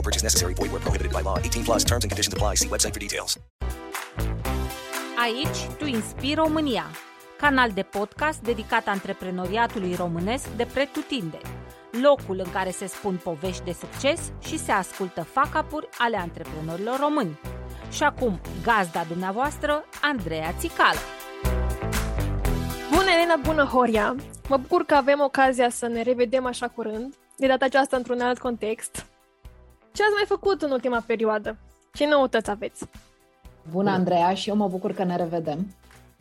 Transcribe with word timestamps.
No 0.00 0.04
purchase 0.08 0.24
necessary. 0.24 0.54
Void 0.54 0.70
where 0.72 0.82
prohibited 0.82 1.12
by 1.12 1.22
law. 1.28 1.36
18 1.38 1.62
plus 1.64 1.84
terms 1.84 2.04
and 2.04 2.10
conditions 2.10 2.32
apply. 2.32 2.54
See 2.54 2.68
website 2.68 2.94
for 2.94 3.00
details. 3.00 3.38
Aici 5.16 5.76
tu 5.78 5.86
inspiri 5.86 6.34
România, 6.34 6.84
canal 7.38 7.70
de 7.70 7.82
podcast 7.82 8.40
dedicat 8.40 8.86
antreprenoriatului 8.86 9.94
românesc 9.94 10.46
de 10.56 10.66
pretutindeni, 10.72 11.50
locul 12.02 12.40
în 12.44 12.50
care 12.50 12.70
se 12.70 12.86
spun 12.86 13.20
povești 13.22 13.64
de 13.64 13.72
succes 13.72 14.20
și 14.44 14.58
se 14.58 14.72
ascultă 14.72 15.22
facapuri 15.22 15.88
ale 15.98 16.16
antreprenorilor 16.16 16.98
români. 16.98 17.40
Și 17.90 18.02
acum, 18.02 18.40
gazda 18.62 19.04
dumneavoastră, 19.08 19.84
Andreea 20.02 20.54
Țicală. 20.58 20.98
Bună, 22.90 23.10
Elena, 23.14 23.36
bună, 23.42 23.64
Horia! 23.64 24.16
Mă 24.48 24.56
bucur 24.56 24.84
că 24.84 24.94
avem 24.94 25.20
ocazia 25.20 25.70
să 25.70 25.86
ne 25.86 26.02
revedem 26.02 26.46
așa 26.46 26.68
curând, 26.68 27.14
de 27.36 27.46
data 27.46 27.64
aceasta 27.64 27.96
într-un 27.96 28.20
alt 28.20 28.38
context. 28.38 29.09
Ce 29.92 30.02
ați 30.02 30.12
mai 30.14 30.24
făcut 30.26 30.62
în 30.62 30.70
ultima 30.70 31.02
perioadă? 31.06 31.56
Ce 31.92 32.06
noutăți 32.06 32.50
aveți? 32.50 32.84
Bună, 33.70 33.90
Andreea, 33.90 34.34
și 34.34 34.48
eu 34.48 34.56
mă 34.56 34.68
bucur 34.68 34.92
că 34.92 35.04
ne 35.04 35.16
revedem. 35.16 35.66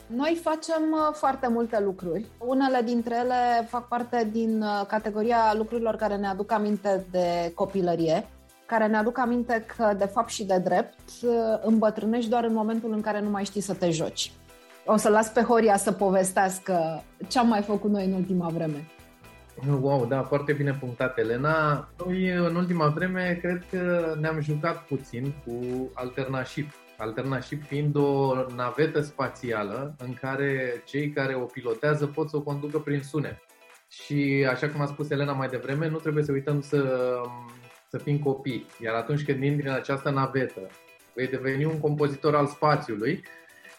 Noi 0.07 0.39
facem 0.43 0.91
uh, 0.91 1.13
foarte 1.13 1.47
multe 1.47 1.79
lucruri. 1.79 2.25
Unele 2.37 2.81
dintre 2.81 3.15
ele 3.15 3.67
fac 3.67 3.87
parte 3.87 4.29
din 4.31 4.61
uh, 4.61 4.85
categoria 4.87 5.53
lucrurilor 5.53 5.95
care 5.95 6.15
ne 6.15 6.27
aduc 6.27 6.51
aminte 6.51 7.05
de 7.11 7.51
copilărie, 7.55 8.27
care 8.65 8.87
ne 8.87 8.97
aduc 8.97 9.17
aminte 9.17 9.65
că, 9.75 9.93
de 9.97 10.05
fapt 10.05 10.29
și 10.29 10.43
de 10.43 10.57
drept, 10.57 10.99
uh, 11.23 11.31
îmbătrânești 11.61 12.29
doar 12.29 12.43
în 12.43 12.53
momentul 12.53 12.91
în 12.91 13.01
care 13.01 13.21
nu 13.21 13.29
mai 13.29 13.45
știi 13.45 13.61
să 13.61 13.73
te 13.73 13.89
joci. 13.89 14.31
O 14.85 14.97
să 14.97 15.09
las 15.09 15.29
pe 15.29 15.41
Horia 15.41 15.77
să 15.77 15.91
povestească 15.91 17.03
ce 17.27 17.39
am 17.39 17.47
mai 17.47 17.61
făcut 17.61 17.89
noi 17.91 18.05
în 18.05 18.13
ultima 18.13 18.47
vreme. 18.47 18.87
Wow, 19.67 20.05
da, 20.05 20.23
foarte 20.23 20.53
bine 20.53 20.73
punctat, 20.79 21.17
Elena. 21.17 21.89
Noi, 22.05 22.29
în 22.29 22.55
ultima 22.55 22.88
vreme, 22.88 23.39
cred 23.41 23.65
că 23.71 24.15
ne-am 24.19 24.41
jucat 24.41 24.85
puțin 24.85 25.33
cu 25.45 25.61
Alternaship. 25.93 26.71
Alternaship 26.97 27.63
fiind 27.63 27.95
o 27.95 28.35
navetă 28.55 29.02
spațială 29.02 29.95
în 29.97 30.13
care 30.13 30.83
cei 30.85 31.09
care 31.09 31.35
o 31.35 31.45
pilotează 31.45 32.07
pot 32.07 32.30
să 32.30 32.37
o 32.37 32.41
conducă 32.41 32.80
prin 32.80 33.02
sunet. 33.02 33.37
Și, 33.89 34.47
așa 34.49 34.70
cum 34.70 34.81
a 34.81 34.86
spus 34.86 35.09
Elena 35.09 35.33
mai 35.33 35.47
devreme, 35.47 35.87
nu 35.87 35.97
trebuie 35.97 36.23
să 36.23 36.31
uităm 36.31 36.61
să, 36.61 37.11
să 37.89 37.97
fim 37.97 38.20
copii. 38.20 38.65
Iar 38.83 38.95
atunci 38.95 39.26
când 39.26 39.43
intri 39.43 39.67
în 39.67 39.73
această 39.73 40.09
navetă, 40.09 40.61
vei 41.15 41.27
deveni 41.27 41.65
un 41.65 41.80
compozitor 41.80 42.36
al 42.36 42.47
spațiului 42.47 43.23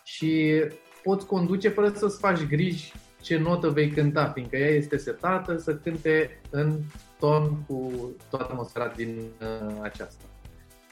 și 0.05 0.63
poți 1.03 1.27
conduce 1.27 1.69
fără 1.69 1.93
să-ți 1.95 2.19
faci 2.19 2.47
griji 2.47 2.93
ce 3.21 3.39
notă 3.39 3.69
vei 3.69 3.91
cânta, 3.91 4.31
fiindcă 4.35 4.57
ea 4.57 4.71
este 4.71 4.97
setată 4.97 5.57
să 5.59 5.75
cânte 5.75 6.41
în 6.51 6.79
ton 7.19 7.57
cu 7.67 7.93
toată 8.31 8.47
atmosfera 8.51 8.93
din 8.97 9.19
uh, 9.41 9.75
aceasta. 9.83 10.25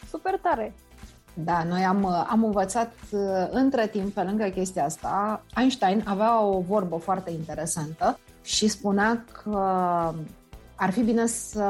Super 0.09 0.39
tare! 0.43 0.75
Da, 1.35 1.65
noi 1.65 1.85
am, 1.85 2.07
am 2.07 2.45
învățat 2.45 2.93
uh, 3.11 3.21
între 3.51 3.87
timp, 3.87 4.15
pe 4.15 4.23
lângă 4.23 4.45
chestia 4.45 4.85
asta, 4.85 5.45
Einstein 5.57 6.05
avea 6.07 6.43
o 6.43 6.61
vorbă 6.61 6.97
foarte 6.97 7.31
interesantă 7.31 8.19
și 8.43 8.69
spunea 8.69 9.25
că 9.43 9.59
ar 10.75 10.91
fi 10.91 11.03
bine 11.03 11.27
să 11.27 11.63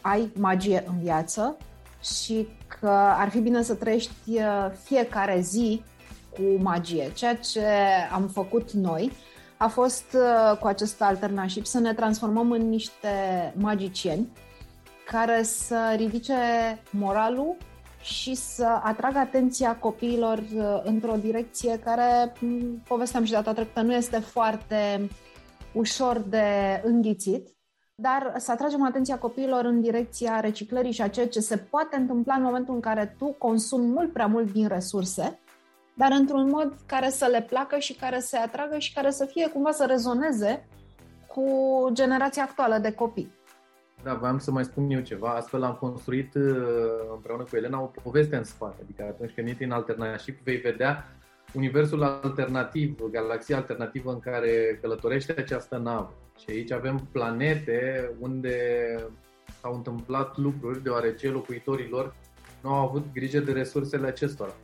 ai 0.00 0.30
magie 0.38 0.84
în 0.86 0.98
viață 1.02 1.56
și 2.02 2.48
că 2.80 2.88
ar 2.90 3.28
fi 3.28 3.38
bine 3.40 3.62
să 3.62 3.74
trăiești 3.74 4.12
uh, 4.26 4.70
fiecare 4.82 5.40
zi 5.40 5.82
cu 6.30 6.62
magie. 6.62 7.10
Ceea 7.14 7.36
ce 7.36 7.66
am 8.12 8.28
făcut 8.28 8.70
noi 8.70 9.12
a 9.56 9.68
fost 9.68 10.04
uh, 10.14 10.58
cu 10.58 10.66
acest 10.66 11.02
alternativ 11.02 11.64
să 11.64 11.78
ne 11.78 11.94
transformăm 11.94 12.50
în 12.50 12.68
niște 12.68 13.08
magicieni 13.58 14.28
care 15.06 15.42
să 15.42 15.94
ridice 15.96 16.34
moralul 16.90 17.56
și 18.00 18.34
să 18.34 18.80
atragă 18.82 19.18
atenția 19.18 19.76
copiilor 19.76 20.38
uh, 20.38 20.80
într-o 20.84 21.16
direcție 21.16 21.78
care, 21.84 22.32
povesteam 22.88 23.24
și 23.24 23.32
data 23.32 23.52
trecută, 23.52 23.80
nu 23.80 23.94
este 23.94 24.18
foarte 24.18 25.08
ușor 25.72 26.18
de 26.18 26.44
înghițit, 26.84 27.48
dar 27.94 28.34
să 28.36 28.50
atragem 28.50 28.84
atenția 28.84 29.18
copiilor 29.18 29.64
în 29.64 29.80
direcția 29.80 30.40
reciclării 30.40 30.92
și 30.92 31.02
a 31.02 31.08
ceea 31.08 31.28
ce 31.28 31.40
se 31.40 31.56
poate 31.56 31.96
întâmpla 31.96 32.34
în 32.34 32.42
momentul 32.42 32.74
în 32.74 32.80
care 32.80 33.14
tu 33.18 33.26
consumi 33.26 33.86
mult 33.86 34.12
prea 34.12 34.26
mult 34.26 34.52
din 34.52 34.68
resurse, 34.68 35.38
dar 35.98 36.10
într-un 36.12 36.48
mod 36.48 36.76
care 36.86 37.08
să 37.08 37.26
le 37.30 37.42
placă 37.48 37.78
și 37.78 37.94
care 37.94 38.20
să 38.20 38.38
atragă 38.44 38.78
și 38.78 38.94
care 38.94 39.10
să 39.10 39.24
fie 39.24 39.48
cumva 39.48 39.70
să 39.70 39.84
rezoneze 39.88 40.66
cu 41.26 41.44
generația 41.92 42.42
actuală 42.42 42.78
de 42.78 42.92
copii. 42.92 43.32
Da, 44.02 44.14
voiam 44.14 44.38
să 44.38 44.50
mai 44.50 44.64
spun 44.64 44.90
eu 44.90 45.00
ceva. 45.00 45.28
Astfel 45.28 45.62
am 45.62 45.74
construit 45.74 46.34
uh, 46.34 46.44
împreună 47.14 47.42
cu 47.42 47.56
Elena 47.56 47.80
o 47.80 47.90
poveste 48.02 48.36
în 48.36 48.44
spate. 48.44 48.76
Adică 48.82 49.02
atunci 49.02 49.32
când 49.34 49.48
intri 49.48 49.64
în 49.64 49.70
alternativ, 49.70 50.38
vei 50.44 50.56
vedea 50.56 51.04
universul 51.54 52.02
alternativ, 52.02 52.98
galaxia 53.10 53.56
alternativă 53.56 54.12
în 54.12 54.20
care 54.20 54.78
călătorește 54.80 55.34
această 55.38 55.76
navă. 55.76 56.12
Și 56.38 56.44
aici 56.48 56.72
avem 56.72 57.08
planete 57.12 58.10
unde 58.20 58.56
s-au 59.60 59.74
întâmplat 59.74 60.36
lucruri 60.36 60.82
deoarece 60.82 61.30
locuitorilor 61.30 62.14
nu 62.62 62.72
au 62.72 62.88
avut 62.88 63.12
grijă 63.12 63.38
de 63.38 63.52
resursele 63.52 64.06
acestora. 64.06 64.54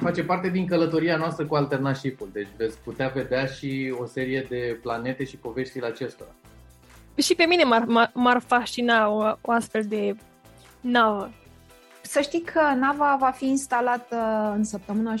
Face 0.00 0.24
parte 0.24 0.48
din 0.48 0.66
călătoria 0.66 1.16
noastră 1.16 1.46
cu 1.46 1.54
alternativul, 1.54 2.28
deci 2.32 2.48
veți 2.56 2.78
putea 2.78 3.08
vedea 3.08 3.46
și 3.46 3.94
o 3.98 4.06
serie 4.06 4.46
de 4.48 4.78
planete 4.82 5.24
și 5.24 5.36
poveștile 5.36 5.86
acestora. 5.86 6.30
Și 7.16 7.34
pe 7.34 7.44
mine 7.44 7.64
m-ar, 7.64 8.10
m-ar 8.14 8.42
fascina 8.46 9.08
o, 9.08 9.36
o 9.40 9.50
astfel 9.52 9.82
de 9.88 10.16
navă. 10.80 11.32
Să 12.02 12.20
știi 12.20 12.40
că 12.40 12.60
nava 12.74 13.16
va 13.20 13.30
fi 13.30 13.46
instalată 13.46 14.52
în 14.56 14.64
săptămâna 14.64 15.14
17-21 15.14 15.18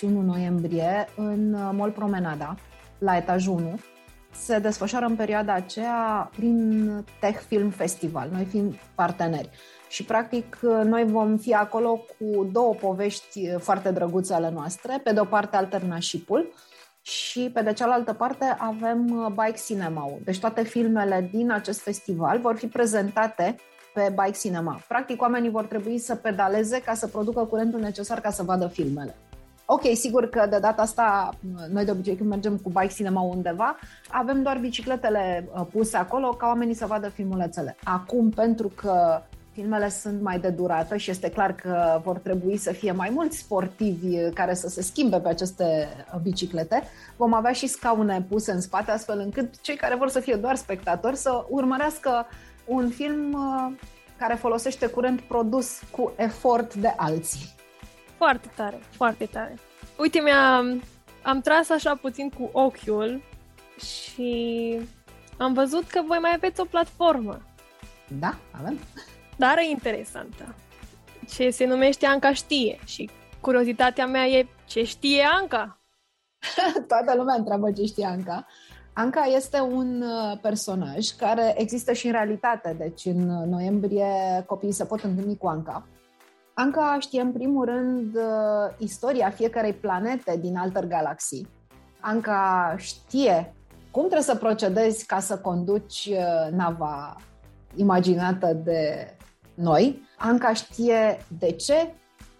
noiembrie 0.00 1.08
în 1.16 1.50
Mall 1.50 1.90
Promenada, 1.90 2.54
la 2.98 3.16
etajul 3.16 3.54
1. 3.54 3.80
Se 4.30 4.58
desfășoară 4.58 5.06
în 5.06 5.16
perioada 5.16 5.52
aceea 5.52 6.30
prin 6.36 7.04
Tech 7.20 7.40
Film 7.46 7.70
Festival, 7.70 8.28
noi 8.32 8.44
fiind 8.44 8.74
parteneri. 8.94 9.50
Și, 9.90 10.04
practic, 10.04 10.58
noi 10.84 11.04
vom 11.04 11.36
fi 11.36 11.54
acolo 11.54 12.04
cu 12.18 12.44
două 12.52 12.74
povești 12.74 13.56
foarte 13.58 13.90
drăguțe 13.90 14.34
ale 14.34 14.50
noastre. 14.50 15.00
Pe 15.04 15.12
de 15.12 15.20
o 15.20 15.24
parte, 15.24 15.56
Alternașipul, 15.56 16.52
și 17.02 17.50
pe 17.54 17.62
de 17.62 17.72
cealaltă 17.72 18.12
parte 18.12 18.56
avem 18.58 19.06
Bike 19.28 19.60
cinema 19.66 20.10
Deci 20.24 20.40
toate 20.40 20.62
filmele 20.62 21.28
din 21.32 21.50
acest 21.50 21.80
festival 21.80 22.38
vor 22.38 22.56
fi 22.56 22.66
prezentate 22.66 23.56
pe 23.94 24.14
Bike 24.22 24.38
Cinema. 24.38 24.80
Practic, 24.88 25.22
oamenii 25.22 25.50
vor 25.50 25.64
trebui 25.64 25.98
să 25.98 26.14
pedaleze 26.14 26.80
ca 26.80 26.94
să 26.94 27.06
producă 27.06 27.44
curentul 27.44 27.80
necesar 27.80 28.20
ca 28.20 28.30
să 28.30 28.42
vadă 28.42 28.66
filmele. 28.66 29.16
Ok, 29.64 29.82
sigur 29.94 30.28
că 30.28 30.46
de 30.50 30.58
data 30.58 30.82
asta, 30.82 31.30
noi 31.72 31.84
de 31.84 31.90
obicei 31.90 32.16
când 32.16 32.28
mergem 32.28 32.56
cu 32.56 32.68
bike 32.68 32.94
cinema 32.94 33.20
undeva, 33.20 33.76
avem 34.08 34.42
doar 34.42 34.58
bicicletele 34.58 35.48
puse 35.72 35.96
acolo 35.96 36.28
ca 36.28 36.46
oamenii 36.46 36.74
să 36.74 36.86
vadă 36.86 37.08
filmulețele. 37.08 37.76
Acum, 37.84 38.30
pentru 38.30 38.68
că 38.68 39.22
filmele 39.52 39.88
sunt 39.88 40.20
mai 40.20 40.38
de 40.38 40.48
durată 40.48 40.96
și 40.96 41.10
este 41.10 41.30
clar 41.30 41.54
că 41.54 42.00
vor 42.04 42.18
trebui 42.18 42.56
să 42.56 42.72
fie 42.72 42.92
mai 42.92 43.10
mulți 43.10 43.38
sportivi 43.38 44.30
care 44.34 44.54
să 44.54 44.68
se 44.68 44.82
schimbe 44.82 45.20
pe 45.20 45.28
aceste 45.28 45.88
biciclete. 46.22 46.82
Vom 47.16 47.34
avea 47.34 47.52
și 47.52 47.66
scaune 47.66 48.26
puse 48.28 48.52
în 48.52 48.60
spate, 48.60 48.90
astfel 48.90 49.18
încât 49.18 49.60
cei 49.60 49.76
care 49.76 49.94
vor 49.94 50.08
să 50.08 50.20
fie 50.20 50.34
doar 50.34 50.56
spectatori 50.56 51.16
să 51.16 51.44
urmărească 51.48 52.26
un 52.64 52.90
film 52.90 53.32
uh, 53.32 53.72
care 54.18 54.34
folosește 54.34 54.86
curent 54.86 55.20
produs 55.20 55.80
cu 55.90 56.12
efort 56.16 56.74
de 56.74 56.94
alții. 56.96 57.54
Foarte 58.16 58.50
tare, 58.54 58.80
foarte 58.90 59.24
tare. 59.24 59.58
Uite, 59.98 60.20
mi-a, 60.20 60.56
am 61.22 61.40
tras 61.40 61.68
așa 61.68 61.94
puțin 61.94 62.30
cu 62.30 62.50
ochiul 62.52 63.22
și 63.78 64.80
am 65.38 65.52
văzut 65.52 65.88
că 65.88 66.00
voi 66.06 66.18
mai 66.18 66.32
aveți 66.34 66.60
o 66.60 66.64
platformă. 66.64 67.40
Da, 68.18 68.34
avem. 68.50 68.78
Dar 69.40 69.58
e 69.58 69.70
interesantă. 69.70 70.54
Ce 71.28 71.50
se 71.50 71.66
numește 71.66 72.06
Anca 72.06 72.32
Știe 72.32 72.78
și 72.84 73.10
curiozitatea 73.40 74.06
mea 74.06 74.26
e 74.26 74.46
ce 74.66 74.84
știe 74.84 75.24
Anca? 75.40 75.78
Toată 76.88 77.14
lumea 77.16 77.34
întreabă 77.34 77.72
ce 77.72 77.84
știe 77.84 78.06
Anca. 78.06 78.46
Anca 78.92 79.24
este 79.24 79.60
un 79.60 80.02
uh, 80.02 80.38
personaj 80.42 81.08
care 81.08 81.54
există 81.56 81.92
și 81.92 82.06
în 82.06 82.12
realitate, 82.12 82.74
deci 82.78 83.04
în 83.04 83.48
noiembrie 83.48 84.06
copiii 84.46 84.72
se 84.72 84.84
pot 84.84 85.02
întâlni 85.02 85.36
cu 85.36 85.46
Anca. 85.46 85.86
Anca 86.54 86.96
știe 87.00 87.20
în 87.20 87.32
primul 87.32 87.64
rând 87.64 88.14
uh, 88.14 88.74
istoria 88.78 89.30
fiecarei 89.30 89.72
planete 89.72 90.36
din 90.40 90.56
alter 90.56 90.86
galaxii. 90.86 91.48
Anca 92.00 92.74
știe 92.78 93.54
cum 93.90 94.02
trebuie 94.02 94.22
să 94.22 94.36
procedezi 94.36 95.06
ca 95.06 95.20
să 95.20 95.38
conduci 95.38 96.08
uh, 96.10 96.52
nava 96.52 97.16
imaginată 97.74 98.52
de 98.52 99.14
noi. 99.60 100.02
Anca 100.18 100.52
știe 100.52 101.26
de 101.38 101.52
ce 101.52 101.94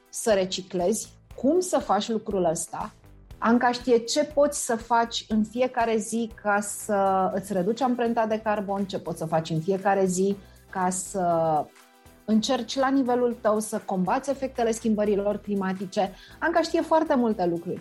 să 0.08 0.32
reciclezi, 0.32 1.08
cum 1.34 1.61
să 1.61 1.78
faci 1.78 2.08
lucrul 2.08 2.44
ăsta. 2.44 2.93
Anca 3.38 3.72
știe 3.72 3.99
ce 3.99 4.25
poți 4.25 4.64
să 4.64 4.76
faci 4.76 5.25
în 5.28 5.44
fiecare 5.44 5.96
zi 5.96 6.31
ca 6.43 6.61
să 6.61 7.31
îți 7.34 7.52
reduci 7.52 7.81
amprenta 7.81 8.26
de 8.26 8.40
carbon, 8.44 8.84
ce 8.84 8.99
poți 8.99 9.19
să 9.19 9.25
faci 9.25 9.50
în 9.50 9.61
fiecare 9.61 10.05
zi 10.05 10.37
ca 10.70 10.90
să 10.90 11.25
încerci 12.25 12.76
la 12.76 12.88
nivelul 12.88 13.37
tău 13.40 13.58
să 13.58 13.81
combați 13.84 14.31
efectele 14.31 14.70
schimbărilor 14.70 15.37
climatice. 15.37 16.12
Anca 16.38 16.62
știe 16.62 16.81
foarte 16.81 17.14
multe 17.14 17.46
lucruri. 17.46 17.81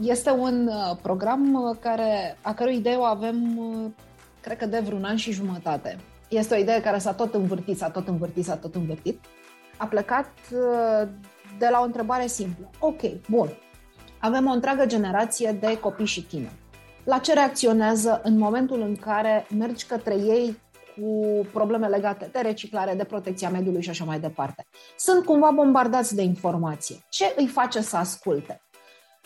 Este 0.00 0.30
un 0.30 0.66
uh, 0.66 0.96
program 1.02 1.54
uh, 1.54 1.76
care, 1.80 2.38
a 2.42 2.54
cărui 2.54 2.76
idee 2.76 2.96
o 2.96 3.02
avem, 3.02 3.58
uh, 3.58 3.90
cred 4.40 4.56
că 4.56 4.66
de 4.66 4.78
vreun 4.78 5.04
an 5.04 5.16
și 5.16 5.32
jumătate. 5.32 5.98
Este 6.28 6.54
o 6.54 6.58
idee 6.58 6.80
care 6.80 6.98
s-a 6.98 7.12
tot 7.12 7.34
învârtit, 7.34 7.76
s-a 7.76 7.90
tot 7.90 8.08
învârtit, 8.08 8.44
s-a 8.44 8.56
tot 8.56 8.74
învârtit. 8.74 9.24
A 9.76 9.86
plecat 9.86 10.30
de 11.58 11.68
la 11.70 11.80
o 11.80 11.84
întrebare 11.84 12.26
simplă. 12.26 12.70
Ok, 12.78 13.00
bun. 13.28 13.48
Avem 14.20 14.46
o 14.46 14.52
întreagă 14.52 14.86
generație 14.86 15.52
de 15.52 15.78
copii 15.78 16.06
și 16.06 16.22
tineri. 16.22 16.54
La 17.04 17.18
ce 17.18 17.32
reacționează 17.32 18.20
în 18.24 18.38
momentul 18.38 18.80
în 18.80 18.96
care 18.96 19.46
mergi 19.58 19.86
către 19.86 20.14
ei 20.14 20.58
cu 20.96 21.46
probleme 21.52 21.86
legate 21.86 22.28
de 22.32 22.40
reciclare, 22.40 22.94
de 22.94 23.04
protecția 23.04 23.50
mediului 23.50 23.82
și 23.82 23.90
așa 23.90 24.04
mai 24.04 24.20
departe. 24.20 24.66
Sunt 24.96 25.24
cumva 25.24 25.50
bombardați 25.50 26.14
de 26.14 26.22
informație. 26.22 26.96
Ce 27.08 27.34
îi 27.36 27.46
face 27.46 27.80
să 27.80 27.96
asculte? 27.96 28.62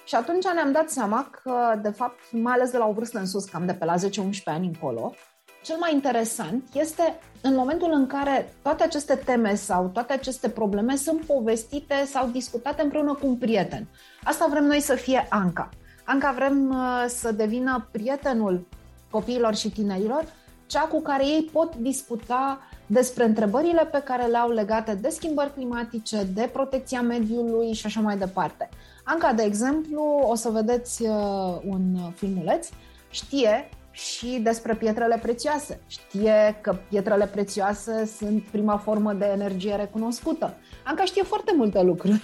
Și 0.05 0.14
atunci 0.14 0.44
ne-am 0.55 0.72
dat 0.72 0.90
seama 0.90 1.31
că, 1.43 1.78
de 1.82 1.90
fapt, 1.90 2.19
mai 2.31 2.52
ales 2.52 2.70
de 2.70 2.78
la 2.78 2.87
o 2.87 2.93
vârstă 2.93 3.19
în 3.19 3.26
sus, 3.26 3.44
cam 3.44 3.66
de 3.66 3.75
pe 3.75 3.84
la 3.84 3.94
10-11 3.94 3.98
ani 4.44 4.66
încolo, 4.66 5.14
cel 5.62 5.76
mai 5.79 5.93
interesant 5.94 6.64
este 6.73 7.20
în 7.41 7.55
momentul 7.55 7.93
în 7.93 8.06
care 8.06 8.53
toate 8.62 8.82
aceste 8.82 9.14
teme 9.14 9.55
sau 9.55 9.91
toate 9.93 10.12
aceste 10.12 10.49
probleme 10.49 10.97
sunt 10.97 11.20
povestite 11.20 11.94
sau 12.06 12.29
discutate 12.29 12.82
împreună 12.82 13.14
cu 13.14 13.26
un 13.26 13.37
prieten. 13.37 13.87
Asta 14.25 14.47
vrem 14.50 14.64
noi 14.64 14.81
să 14.81 14.94
fie 14.94 15.26
Anca. 15.31 15.69
Anca 16.05 16.32
vrem 16.32 16.69
uh, 16.69 17.05
să 17.09 17.32
devină 17.32 17.88
prietenul 17.91 18.67
copiilor 19.11 19.55
și 19.55 19.70
tinerilor 19.70 20.25
cea 20.67 20.81
cu 20.81 21.00
care 21.00 21.26
ei 21.26 21.49
pot 21.53 21.76
discuta 21.76 22.61
despre 22.87 23.25
întrebările 23.25 23.85
pe 23.85 24.03
care 24.05 24.26
le 24.26 24.37
au 24.37 24.50
legate 24.50 24.94
de 24.94 25.08
schimbări 25.08 25.53
climatice, 25.55 26.25
de 26.35 26.50
protecția 26.53 27.03
mediului 27.03 27.73
și 27.73 27.87
așa 27.87 28.00
mai 28.00 28.17
departe. 28.17 28.69
Anca, 29.05 29.32
de 29.32 29.43
exemplu, 29.43 30.03
o 30.25 30.35
să 30.35 30.49
vedeți 30.50 31.03
uh, 31.03 31.56
un 31.67 32.12
filmuleț, 32.15 32.69
știe 33.11 33.69
și 33.93 34.41
despre 34.43 34.75
pietrele 34.75 35.19
prețioase. 35.23 35.81
Știe 35.87 36.59
că 36.61 36.77
pietrele 36.89 37.27
prețioase 37.27 38.05
sunt 38.05 38.43
prima 38.43 38.77
formă 38.77 39.12
de 39.12 39.25
energie 39.25 39.75
recunoscută. 39.75 40.55
Anca 40.85 41.05
știe 41.05 41.23
foarte 41.23 41.53
multe 41.56 41.83
lucruri. 41.83 42.23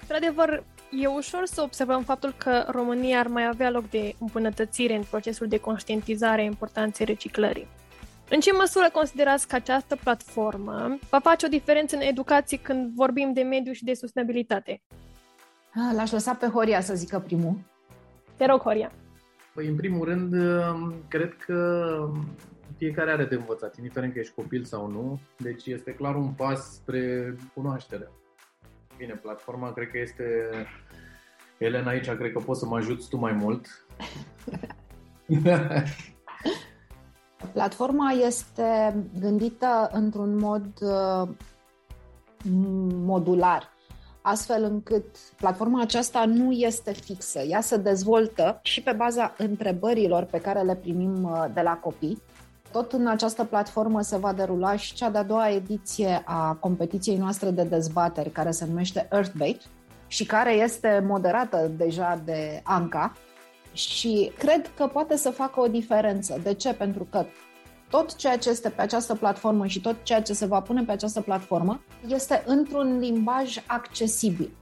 Într-adevăr, 0.00 0.64
E 1.00 1.06
ușor 1.06 1.46
să 1.46 1.62
observăm 1.62 2.02
faptul 2.02 2.34
că 2.36 2.64
România 2.68 3.18
ar 3.18 3.26
mai 3.26 3.46
avea 3.46 3.70
loc 3.70 3.90
de 3.90 4.14
îmbunătățire 4.18 4.94
în 4.94 5.02
procesul 5.10 5.46
de 5.46 5.56
conștientizare 5.56 6.40
a 6.40 6.44
importanței 6.44 7.06
reciclării. 7.06 7.66
În 8.28 8.40
ce 8.40 8.52
măsură 8.52 8.90
considerați 8.92 9.48
că 9.48 9.54
această 9.54 9.96
platformă 9.96 10.98
va 11.10 11.18
face 11.18 11.46
o 11.46 11.48
diferență 11.48 11.96
în 11.96 12.02
educație 12.02 12.58
când 12.58 12.94
vorbim 12.94 13.32
de 13.32 13.42
mediu 13.42 13.72
și 13.72 13.84
de 13.84 13.94
sustenabilitate? 13.94 14.82
Ah, 15.74 15.94
l-aș 15.94 16.10
lăsa 16.10 16.34
pe 16.34 16.46
Horia 16.46 16.80
să 16.80 16.94
zică 16.94 17.18
primul. 17.18 17.58
Te 18.36 18.46
rog, 18.46 18.60
Horia. 18.60 18.92
Păi, 19.54 19.66
în 19.66 19.76
primul 19.76 20.04
rând, 20.04 20.32
um, 20.32 20.94
cred 21.08 21.36
că 21.36 22.10
fiecare 22.76 23.10
are 23.10 23.24
de 23.24 23.34
învățat, 23.34 23.76
indiferent 23.76 24.12
că 24.12 24.18
ești 24.18 24.34
copil 24.34 24.64
sau 24.64 24.90
nu. 24.90 25.20
Deci 25.36 25.66
este 25.66 25.94
clar 25.94 26.14
un 26.14 26.32
pas 26.32 26.72
spre 26.72 27.34
cunoaștere. 27.54 28.10
Bine, 28.96 29.14
platforma 29.14 29.72
cred 29.72 29.90
că 29.90 29.98
este... 29.98 30.24
Elena, 31.58 31.90
aici 31.90 32.10
cred 32.10 32.32
că 32.32 32.38
poți 32.38 32.60
să 32.60 32.66
mă 32.66 32.76
ajuți 32.76 33.08
tu 33.08 33.16
mai 33.16 33.32
mult. 33.32 33.86
Platforma 37.52 38.10
este 38.10 38.94
gândită 39.20 39.90
într-un 39.92 40.36
mod 40.36 40.66
uh, 40.80 41.28
modular, 43.04 43.71
astfel 44.22 44.64
încât 44.64 45.04
platforma 45.36 45.80
aceasta 45.80 46.24
nu 46.24 46.52
este 46.52 46.92
fixă. 46.92 47.38
Ea 47.38 47.60
se 47.60 47.76
dezvoltă 47.76 48.60
și 48.62 48.82
pe 48.82 48.92
baza 48.92 49.34
întrebărilor 49.38 50.24
pe 50.24 50.40
care 50.40 50.60
le 50.60 50.74
primim 50.74 51.22
uh, 51.22 51.44
de 51.54 51.60
la 51.60 51.74
copii, 51.74 52.22
tot 52.72 52.92
în 52.92 53.06
această 53.06 53.44
platformă 53.44 54.00
se 54.00 54.16
va 54.16 54.32
derula 54.32 54.76
și 54.76 54.94
cea 54.94 55.10
de-a 55.10 55.22
doua 55.22 55.48
ediție 55.48 56.22
a 56.24 56.52
competiției 56.52 57.16
noastre 57.16 57.50
de 57.50 57.62
dezbateri, 57.62 58.30
care 58.30 58.50
se 58.50 58.66
numește 58.66 59.08
Earthbait 59.12 59.62
și 60.06 60.26
care 60.26 60.52
este 60.52 61.04
moderată 61.06 61.70
deja 61.76 62.20
de 62.24 62.60
Anca 62.64 63.12
și 63.72 64.32
cred 64.38 64.70
că 64.76 64.86
poate 64.86 65.16
să 65.16 65.30
facă 65.30 65.60
o 65.60 65.66
diferență. 65.66 66.40
De 66.42 66.54
ce? 66.54 66.74
Pentru 66.74 67.06
că 67.10 67.24
tot 67.92 68.16
ceea 68.16 68.38
ce 68.38 68.48
este 68.48 68.68
pe 68.68 68.82
această 68.82 69.14
platformă 69.14 69.66
și 69.66 69.80
tot 69.80 69.96
ceea 70.02 70.22
ce 70.22 70.32
se 70.32 70.46
va 70.46 70.60
pune 70.60 70.82
pe 70.82 70.92
această 70.92 71.20
platformă 71.20 71.80
este 72.06 72.42
într-un 72.46 72.98
limbaj 72.98 73.56
accesibil. 73.66 74.56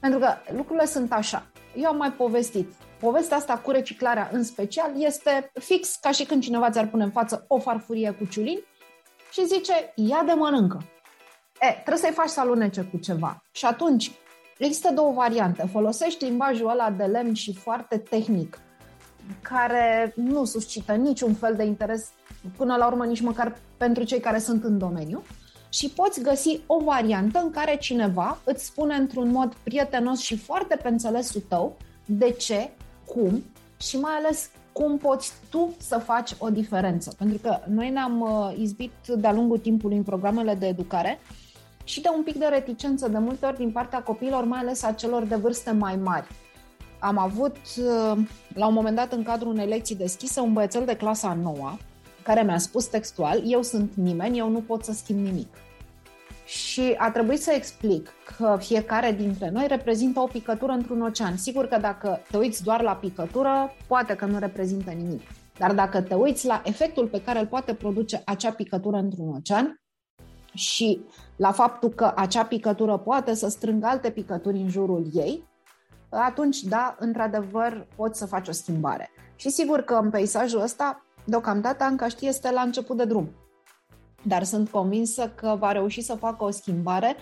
Pentru 0.00 0.18
că 0.18 0.34
lucrurile 0.54 0.86
sunt 0.86 1.12
așa. 1.12 1.46
Eu 1.76 1.88
am 1.88 1.96
mai 1.96 2.12
povestit 2.12 2.72
povestea 3.00 3.36
asta 3.36 3.58
cu 3.58 3.70
reciclarea 3.70 4.28
în 4.32 4.42
special 4.42 4.92
este 4.96 5.50
fix 5.60 5.96
ca 6.00 6.10
și 6.10 6.24
când 6.24 6.42
cineva 6.42 6.70
ți-ar 6.70 6.88
pune 6.88 7.04
în 7.04 7.10
față 7.10 7.44
o 7.48 7.58
farfurie 7.58 8.10
cu 8.10 8.24
ciulin 8.24 8.58
și 9.30 9.46
zice, 9.46 9.92
ia 9.94 10.22
de 10.26 10.32
mănâncă. 10.32 10.82
E, 11.60 11.70
trebuie 11.70 11.96
să-i 11.96 12.12
faci 12.12 12.28
să 12.28 12.40
alunece 12.40 12.82
cu 12.82 12.96
ceva. 12.98 13.42
Și 13.52 13.64
atunci, 13.64 14.10
există 14.58 14.92
două 14.92 15.12
variante. 15.12 15.68
Folosești 15.72 16.24
limbajul 16.24 16.68
ăla 16.68 16.90
de 16.90 17.04
lemn 17.04 17.34
și 17.34 17.54
foarte 17.54 17.98
tehnic, 17.98 18.58
care 19.40 20.12
nu 20.16 20.44
suscită 20.44 20.92
niciun 20.92 21.34
fel 21.34 21.54
de 21.54 21.64
interes, 21.64 22.10
până 22.56 22.76
la 22.76 22.86
urmă 22.86 23.04
nici 23.04 23.20
măcar 23.20 23.58
pentru 23.76 24.04
cei 24.04 24.20
care 24.20 24.38
sunt 24.38 24.64
în 24.64 24.78
domeniu, 24.78 25.22
și 25.72 25.88
poți 25.88 26.20
găsi 26.20 26.60
o 26.66 26.82
variantă 26.84 27.38
în 27.38 27.50
care 27.50 27.76
cineva 27.76 28.38
îți 28.44 28.64
spune 28.64 28.94
într-un 28.94 29.30
mod 29.30 29.54
prietenos 29.62 30.20
și 30.20 30.36
foarte 30.36 30.76
pe 30.82 30.88
înțelesul 30.88 31.42
tău 31.48 31.76
de 32.04 32.30
ce 32.30 32.70
cum 33.04 33.44
și 33.80 33.98
mai 33.98 34.12
ales 34.12 34.50
cum 34.72 34.98
poți 34.98 35.32
tu 35.50 35.74
să 35.78 35.98
faci 35.98 36.34
o 36.38 36.50
diferență. 36.50 37.14
Pentru 37.18 37.38
că 37.38 37.58
noi 37.68 37.90
ne-am 37.90 38.20
uh, 38.20 38.58
izbit 38.58 38.92
de-a 39.16 39.32
lungul 39.32 39.58
timpului 39.58 39.96
în 39.96 40.02
programele 40.02 40.54
de 40.54 40.66
educare 40.66 41.18
și 41.84 42.00
de 42.00 42.08
un 42.16 42.22
pic 42.22 42.36
de 42.38 42.46
reticență 42.46 43.08
de 43.08 43.18
multe 43.18 43.46
ori 43.46 43.56
din 43.56 43.70
partea 43.70 44.02
copiilor, 44.02 44.44
mai 44.44 44.58
ales 44.58 44.82
a 44.82 44.92
celor 44.92 45.22
de 45.22 45.34
vârste 45.34 45.70
mai 45.70 45.96
mari. 45.96 46.26
Am 46.98 47.18
avut, 47.18 47.56
uh, 47.56 48.18
la 48.54 48.66
un 48.66 48.74
moment 48.74 48.96
dat, 48.96 49.12
în 49.12 49.22
cadrul 49.22 49.52
unei 49.52 49.66
lecții 49.66 49.96
deschise, 49.96 50.40
un 50.40 50.52
băiețel 50.52 50.84
de 50.84 50.96
clasa 50.96 51.38
9 51.42 51.76
care 52.22 52.42
mi-a 52.42 52.58
spus 52.58 52.84
textual, 52.84 53.42
eu 53.44 53.62
sunt 53.62 53.94
nimeni, 53.94 54.38
eu 54.38 54.48
nu 54.48 54.60
pot 54.60 54.84
să 54.84 54.92
schimb 54.92 55.18
nimic 55.18 55.48
și 56.52 56.94
a 56.98 57.10
trebuit 57.10 57.42
să 57.42 57.52
explic 57.54 58.08
că 58.36 58.56
fiecare 58.60 59.12
dintre 59.12 59.50
noi 59.50 59.66
reprezintă 59.66 60.20
o 60.20 60.26
picătură 60.26 60.72
într-un 60.72 61.00
ocean. 61.00 61.36
Sigur 61.36 61.66
că 61.66 61.78
dacă 61.78 62.20
te 62.30 62.36
uiți 62.36 62.62
doar 62.62 62.82
la 62.82 62.94
picătură, 62.94 63.74
poate 63.86 64.14
că 64.14 64.24
nu 64.24 64.38
reprezintă 64.38 64.90
nimic. 64.90 65.20
Dar 65.58 65.74
dacă 65.74 66.00
te 66.00 66.14
uiți 66.14 66.46
la 66.46 66.62
efectul 66.64 67.06
pe 67.06 67.22
care 67.22 67.38
îl 67.38 67.46
poate 67.46 67.74
produce 67.74 68.22
acea 68.24 68.50
picătură 68.50 68.96
într-un 68.96 69.28
ocean 69.28 69.80
și 70.54 71.00
la 71.36 71.52
faptul 71.52 71.88
că 71.88 72.12
acea 72.16 72.44
picătură 72.44 72.98
poate 72.98 73.34
să 73.34 73.48
strângă 73.48 73.86
alte 73.86 74.10
picături 74.10 74.58
în 74.58 74.68
jurul 74.68 75.06
ei, 75.12 75.50
atunci, 76.08 76.62
da, 76.62 76.96
într-adevăr, 76.98 77.86
poți 77.96 78.18
să 78.18 78.26
faci 78.26 78.48
o 78.48 78.52
schimbare. 78.52 79.10
Și 79.36 79.50
sigur 79.50 79.80
că 79.80 79.94
în 79.94 80.10
peisajul 80.10 80.60
ăsta, 80.60 81.04
deocamdată, 81.24 81.84
încă 81.84 82.08
știe, 82.08 82.28
este 82.28 82.50
la 82.50 82.60
început 82.60 82.96
de 82.96 83.04
drum. 83.04 83.30
Dar 84.22 84.42
sunt 84.42 84.68
convinsă 84.68 85.32
că 85.34 85.56
va 85.58 85.72
reuși 85.72 86.00
să 86.00 86.14
facă 86.14 86.44
o 86.44 86.50
schimbare 86.50 87.16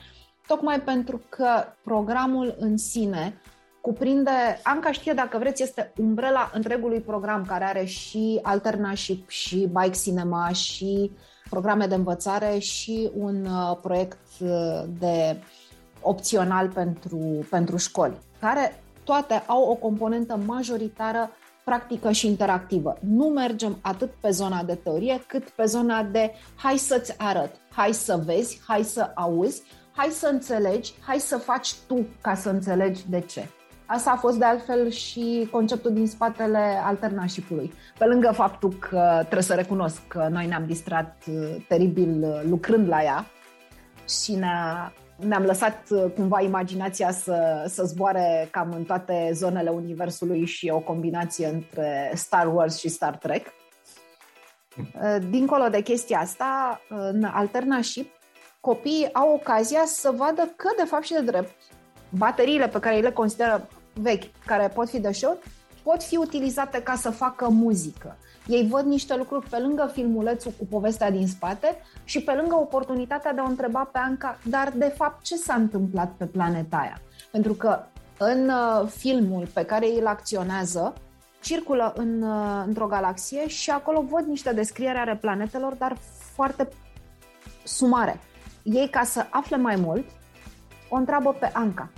tocmai 0.47 0.80
pentru 0.80 1.21
că 1.28 1.64
programul 1.85 2.57
în 2.59 2.76
sine 2.76 3.40
cuprinde, 3.80 4.61
Anca 4.62 4.92
știe 4.92 5.12
dacă 5.12 5.38
vreți, 5.38 5.62
este 5.62 5.92
umbrela 5.97 6.50
întregului 6.54 7.00
program 7.00 7.45
care 7.45 7.64
are 7.64 7.85
și 7.85 8.38
alternative 8.42 9.25
și 9.26 9.57
bike 9.57 9.99
cinema 10.02 10.49
și 10.49 11.11
programe 11.50 11.87
de 11.87 11.95
învățare 11.95 12.59
și 12.59 13.11
un 13.16 13.45
uh, 13.45 13.76
proiect 13.83 14.19
uh, 14.40 14.83
de 14.99 15.42
opțional 16.00 16.69
pentru, 16.69 17.47
pentru 17.50 17.76
școli, 17.76 18.19
care 18.40 18.83
toate 19.04 19.42
au 19.47 19.62
o 19.62 19.75
componentă 19.75 20.40
majoritară 20.47 21.30
practică 21.64 22.10
și 22.10 22.26
interactivă. 22.26 22.98
Nu 23.00 23.24
mergem 23.24 23.78
atât 23.80 24.10
pe 24.20 24.30
zona 24.30 24.62
de 24.62 24.74
teorie, 24.74 25.22
cât 25.26 25.48
pe 25.48 25.64
zona 25.64 26.02
de 26.02 26.32
hai 26.54 26.76
să-ți 26.76 27.14
arăt, 27.18 27.50
hai 27.72 27.92
să 27.92 28.22
vezi, 28.24 28.60
hai 28.66 28.82
să 28.82 29.10
auzi, 29.14 29.62
hai 29.92 30.08
să 30.08 30.28
înțelegi, 30.32 30.94
hai 31.06 31.18
să 31.18 31.36
faci 31.36 31.74
tu 31.86 32.06
ca 32.20 32.34
să 32.34 32.48
înțelegi 32.48 33.02
de 33.08 33.20
ce. 33.20 33.48
Asta 33.86 34.10
a 34.10 34.16
fost 34.16 34.38
de 34.38 34.44
altfel 34.44 34.90
și 34.90 35.48
conceptul 35.50 35.92
din 35.92 36.06
spatele 36.06 36.80
alternașipului. 36.84 37.72
Pe 37.98 38.04
lângă 38.04 38.30
faptul 38.32 38.72
că 38.72 39.16
trebuie 39.18 39.42
să 39.42 39.54
recunosc 39.54 40.06
că 40.06 40.28
noi 40.30 40.46
ne-am 40.46 40.66
distrat 40.66 41.16
uh, 41.28 41.56
teribil 41.68 42.22
uh, 42.22 42.40
lucrând 42.48 42.88
la 42.88 43.02
ea 43.02 43.26
și 44.08 44.34
ne-a, 44.34 44.92
ne-am 45.20 45.42
lăsat 45.42 45.86
uh, 45.90 46.04
cumva 46.14 46.40
imaginația 46.40 47.10
să, 47.10 47.64
să 47.68 47.84
zboare 47.84 48.48
cam 48.50 48.72
în 48.76 48.84
toate 48.84 49.30
zonele 49.32 49.70
universului 49.70 50.44
și 50.44 50.68
o 50.68 50.78
combinație 50.78 51.46
între 51.46 52.12
Star 52.14 52.54
Wars 52.54 52.78
și 52.78 52.88
Star 52.88 53.16
Trek. 53.16 53.46
Dincolo 55.28 55.68
de 55.68 55.82
chestia 55.82 56.18
asta, 56.18 56.80
în 56.88 57.24
alternașip, 57.24 58.10
copiii 58.60 59.12
au 59.12 59.32
ocazia 59.32 59.82
să 59.84 60.12
vadă 60.16 60.52
că, 60.56 60.68
de 60.76 60.84
fapt 60.84 61.04
și 61.04 61.12
de 61.12 61.20
drept, 61.20 61.54
bateriile 62.08 62.68
pe 62.68 62.78
care 62.78 63.00
le 63.00 63.10
consideră 63.10 63.68
vechi, 63.94 64.24
care 64.46 64.68
pot 64.68 64.88
fi 64.88 65.00
deșeuri, 65.00 65.38
pot 65.82 66.02
fi 66.02 66.16
utilizate 66.16 66.82
ca 66.82 66.94
să 66.94 67.10
facă 67.10 67.48
muzică. 67.48 68.16
Ei 68.50 68.66
văd 68.66 68.85
niște 68.85 69.16
lucruri 69.16 69.49
pe 69.49 69.59
lângă 69.59 69.90
filmulețul 69.92 70.52
cu 70.59 70.66
povestea 70.66 71.11
din 71.11 71.26
spate 71.26 71.76
și 72.04 72.23
pe 72.23 72.33
lângă 72.33 72.54
oportunitatea 72.54 73.33
de 73.33 73.40
a 73.40 73.45
o 73.45 73.49
întreba 73.49 73.88
pe 73.92 73.99
Anca, 73.99 74.38
dar 74.45 74.73
de 74.76 74.92
fapt 74.97 75.23
ce 75.23 75.37
s-a 75.37 75.54
întâmplat 75.54 76.12
pe 76.16 76.25
planeta 76.25 76.76
aia? 76.76 77.00
Pentru 77.30 77.52
că 77.52 77.78
în 78.19 78.49
uh, 78.49 78.88
filmul 78.88 79.47
pe 79.52 79.64
care 79.64 79.87
îl 79.99 80.07
acționează, 80.07 80.95
circulă 81.40 81.92
în, 81.97 82.23
uh, 82.23 82.62
într-o 82.66 82.87
galaxie 82.87 83.49
și 83.49 83.71
acolo 83.71 84.04
văd 84.11 84.26
niște 84.26 84.52
descriere 84.52 84.99
ale 84.99 85.16
planetelor, 85.16 85.75
dar 85.75 85.97
foarte 86.35 86.69
sumare. 87.64 88.21
Ei, 88.62 88.88
ca 88.88 89.02
să 89.02 89.26
afle 89.30 89.57
mai 89.57 89.76
mult, 89.76 90.04
o 90.88 90.97
întreabă 90.97 91.33
pe 91.33 91.50
Anca. 91.52 91.90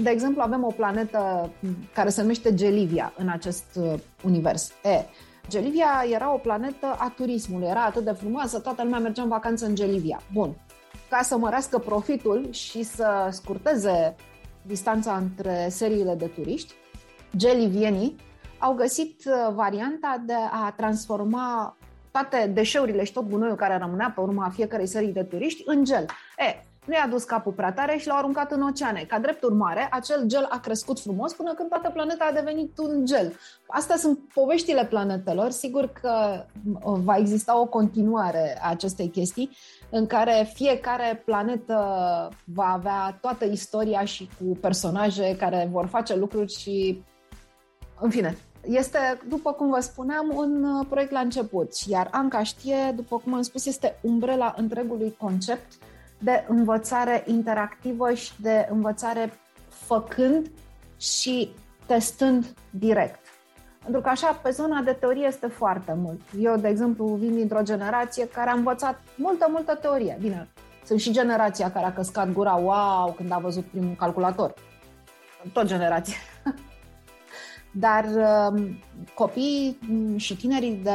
De 0.00 0.10
exemplu, 0.10 0.42
avem 0.42 0.64
o 0.64 0.72
planetă 0.76 1.50
care 1.94 2.08
se 2.08 2.20
numește 2.20 2.54
Gelivia 2.54 3.12
în 3.16 3.28
acest 3.28 3.64
uh, 3.74 3.94
univers. 4.24 4.72
E, 4.84 5.04
Gelivia 5.48 6.04
era 6.10 6.32
o 6.32 6.36
planetă 6.36 6.86
a 6.98 7.12
turismului, 7.16 7.68
era 7.68 7.84
atât 7.84 8.04
de 8.04 8.10
frumoasă, 8.10 8.60
toată 8.60 8.82
lumea 8.82 8.98
mergea 8.98 9.22
în 9.22 9.28
vacanță 9.28 9.66
în 9.66 9.74
Gelivia. 9.74 10.20
Bun. 10.32 10.54
Ca 11.10 11.22
să 11.22 11.36
mărească 11.36 11.78
profitul 11.78 12.52
și 12.52 12.82
să 12.82 13.28
scurteze 13.30 14.14
distanța 14.62 15.16
între 15.16 15.66
seriile 15.70 16.14
de 16.14 16.26
turiști, 16.26 16.72
gelivienii 17.36 18.16
au 18.58 18.74
găsit 18.74 19.22
uh, 19.26 19.54
varianta 19.54 20.22
de 20.26 20.34
a 20.50 20.74
transforma 20.76 21.76
toate 22.10 22.46
deșeurile 22.46 23.04
și 23.04 23.12
tot 23.12 23.28
gunoiul 23.28 23.56
care 23.56 23.78
rămânea 23.78 24.12
pe 24.14 24.20
urma 24.20 24.48
fiecarei 24.48 24.86
serii 24.86 25.12
de 25.12 25.22
turiști 25.22 25.62
în 25.66 25.84
gel. 25.84 26.06
E, 26.38 26.62
nu 26.88 26.94
i-a 26.94 27.08
dus 27.10 27.24
capul 27.24 27.52
prea 27.52 27.72
tare 27.72 27.96
și 27.96 28.06
l-au 28.06 28.16
aruncat 28.16 28.52
în 28.52 28.62
oceane. 28.62 29.04
Ca 29.08 29.18
drept 29.18 29.42
urmare, 29.42 29.88
acel 29.90 30.22
gel 30.26 30.46
a 30.50 30.60
crescut 30.60 31.00
frumos 31.00 31.32
până 31.32 31.54
când 31.54 31.68
toată 31.68 31.90
planeta 31.90 32.28
a 32.30 32.32
devenit 32.32 32.78
un 32.78 33.04
gel. 33.04 33.32
Astea 33.66 33.96
sunt 33.96 34.18
poveștile 34.34 34.84
planetelor. 34.84 35.50
Sigur 35.50 35.92
că 36.00 36.44
va 36.82 37.16
exista 37.16 37.60
o 37.60 37.66
continuare 37.66 38.58
a 38.60 38.70
acestei 38.70 39.08
chestii 39.08 39.50
în 39.90 40.06
care 40.06 40.50
fiecare 40.54 41.22
planetă 41.24 41.74
va 42.44 42.72
avea 42.72 43.18
toată 43.20 43.44
istoria 43.44 44.04
și 44.04 44.28
cu 44.38 44.56
personaje 44.60 45.36
care 45.36 45.68
vor 45.72 45.86
face 45.86 46.16
lucruri 46.16 46.52
și 46.52 47.02
în 48.00 48.10
fine, 48.10 48.36
este, 48.64 48.98
după 49.28 49.52
cum 49.52 49.70
vă 49.70 49.80
spuneam, 49.80 50.32
un 50.34 50.84
proiect 50.88 51.10
la 51.10 51.20
început, 51.20 51.72
iar 51.86 52.08
Anca 52.10 52.42
știe, 52.42 52.92
după 52.96 53.16
cum 53.18 53.34
am 53.34 53.42
spus, 53.42 53.66
este 53.66 53.98
umbrela 54.02 54.54
întregului 54.56 55.16
concept 55.18 55.72
de 56.18 56.44
învățare 56.48 57.24
interactivă 57.26 58.12
și 58.12 58.32
de 58.40 58.68
învățare 58.70 59.32
făcând 59.68 60.50
și 60.96 61.50
testând 61.86 62.54
direct. 62.70 63.20
Pentru 63.82 64.00
că 64.00 64.08
așa, 64.08 64.40
pe 64.42 64.50
zona 64.50 64.80
de 64.80 64.92
teorie 64.92 65.26
este 65.26 65.46
foarte 65.46 65.94
mult. 65.96 66.20
Eu, 66.40 66.56
de 66.56 66.68
exemplu, 66.68 67.06
vin 67.06 67.34
dintr-o 67.34 67.62
generație 67.62 68.28
care 68.28 68.50
a 68.50 68.54
învățat 68.54 69.00
multă, 69.16 69.46
multă 69.50 69.74
teorie. 69.74 70.18
Bine, 70.20 70.48
sunt 70.84 71.00
și 71.00 71.12
generația 71.12 71.70
care 71.70 71.86
a 71.86 71.92
căscat 71.92 72.32
gura, 72.32 72.54
wow, 72.54 73.12
când 73.16 73.32
a 73.32 73.38
văzut 73.38 73.64
primul 73.64 73.94
calculator. 73.98 74.54
Tot 75.52 75.66
generația. 75.66 76.16
Dar 77.70 78.04
um, 78.04 78.78
copiii 79.14 79.78
și 80.16 80.36
tinerii 80.36 80.74
de, 80.74 80.92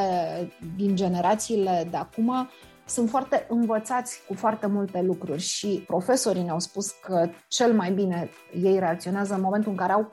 din 0.76 0.96
generațiile 0.96 1.88
de 1.92 1.98
acum 1.98 2.50
sunt 2.86 3.10
foarte 3.10 3.46
învățați 3.50 4.22
cu 4.28 4.34
foarte 4.34 4.68
multe 4.68 5.02
lucruri 5.02 5.42
și 5.42 5.84
profesorii 5.88 6.44
ne-au 6.44 6.60
spus 6.60 6.92
că 6.92 7.30
cel 7.48 7.74
mai 7.74 7.92
bine 7.92 8.30
ei 8.62 8.80
reacționează 8.80 9.34
în 9.34 9.42
momentul 9.42 9.72
în 9.72 9.78
care 9.78 9.92
au 9.92 10.10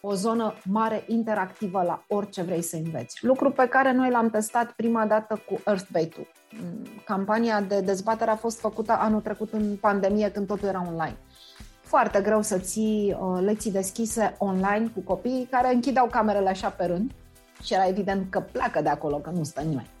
o 0.00 0.14
zonă 0.14 0.54
mare 0.64 1.04
interactivă 1.06 1.82
la 1.82 2.04
orice 2.08 2.42
vrei 2.42 2.62
să 2.62 2.76
înveți. 2.76 3.24
Lucru 3.24 3.50
pe 3.50 3.68
care 3.68 3.92
noi 3.92 4.10
l-am 4.10 4.30
testat 4.30 4.72
prima 4.72 5.06
dată 5.06 5.42
cu 5.48 5.60
Earthbait-ul. 5.66 6.26
Campania 7.04 7.60
de 7.60 7.80
dezbatere 7.80 8.30
a 8.30 8.36
fost 8.36 8.58
făcută 8.58 8.92
anul 8.92 9.20
trecut 9.20 9.52
în 9.52 9.76
pandemie 9.76 10.30
când 10.30 10.46
totul 10.46 10.68
era 10.68 10.84
online. 10.86 11.16
Foarte 11.80 12.20
greu 12.20 12.42
să 12.42 12.58
ții 12.58 13.16
uh, 13.20 13.40
lecții 13.42 13.70
deschise 13.70 14.34
online 14.38 14.90
cu 14.94 15.00
copiii 15.00 15.48
care 15.50 15.74
închideau 15.74 16.06
camerele 16.06 16.48
așa 16.48 16.68
pe 16.68 16.84
rând 16.84 17.10
și 17.62 17.74
era 17.74 17.88
evident 17.88 18.30
că 18.30 18.40
pleacă 18.40 18.82
de 18.82 18.88
acolo, 18.88 19.16
că 19.16 19.30
nu 19.30 19.44
stă 19.44 19.60
nimeni. 19.60 19.95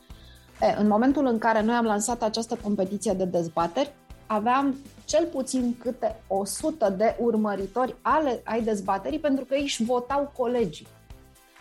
E, 0.60 0.74
în 0.78 0.86
momentul 0.86 1.26
în 1.26 1.38
care 1.38 1.62
noi 1.62 1.74
am 1.74 1.84
lansat 1.84 2.22
această 2.22 2.58
competiție 2.62 3.12
de 3.12 3.24
dezbateri, 3.24 3.92
aveam 4.26 4.76
cel 5.04 5.26
puțin 5.26 5.76
câte 5.78 6.16
100 6.26 6.94
de 6.96 7.16
urmăritori 7.18 7.94
ale, 8.02 8.40
ai 8.44 8.62
dezbaterii 8.62 9.18
pentru 9.18 9.44
că 9.44 9.54
ei 9.54 9.62
își 9.62 9.84
votau 9.84 10.32
colegii. 10.36 10.86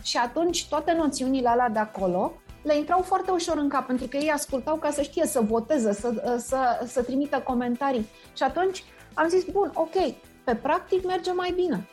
Și 0.01 0.17
atunci 0.17 0.67
toate 0.67 0.93
noțiunile 0.97 1.47
alea 1.47 1.69
de 1.69 1.79
acolo 1.79 2.31
le 2.63 2.77
intrau 2.77 3.01
foarte 3.01 3.31
ușor 3.31 3.57
în 3.57 3.69
cap, 3.69 3.85
pentru 3.85 4.07
că 4.07 4.17
ei 4.17 4.29
ascultau 4.29 4.75
ca 4.75 4.89
să 4.89 5.01
știe 5.01 5.25
să 5.25 5.41
voteze, 5.41 5.93
să, 5.93 6.37
să, 6.37 6.57
să 6.87 7.01
trimită 7.01 7.39
comentarii. 7.39 8.07
Și 8.35 8.43
atunci 8.43 8.83
am 9.13 9.27
zis, 9.27 9.43
bun, 9.51 9.71
ok, 9.73 10.13
pe 10.43 10.55
practic 10.55 11.05
merge 11.05 11.31
mai 11.31 11.53
bine. 11.55 11.87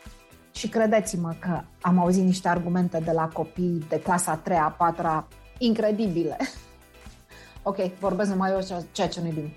Și 0.52 0.68
credeți-mă 0.68 1.32
că 1.40 1.60
am 1.80 1.98
auzit 1.98 2.24
niște 2.24 2.48
argumente 2.48 2.98
de 3.04 3.12
la 3.12 3.28
copii 3.28 3.84
de 3.88 4.00
clasa 4.00 4.36
3 4.36 4.56
a 4.56 4.74
4 4.78 5.26
incredibile. 5.58 6.36
ok, 7.62 7.76
vorbesc 7.98 8.30
numai 8.30 8.50
eu 8.50 8.86
ceea 8.92 9.08
ce 9.08 9.20
nu-i 9.20 9.32
bine. 9.32 9.52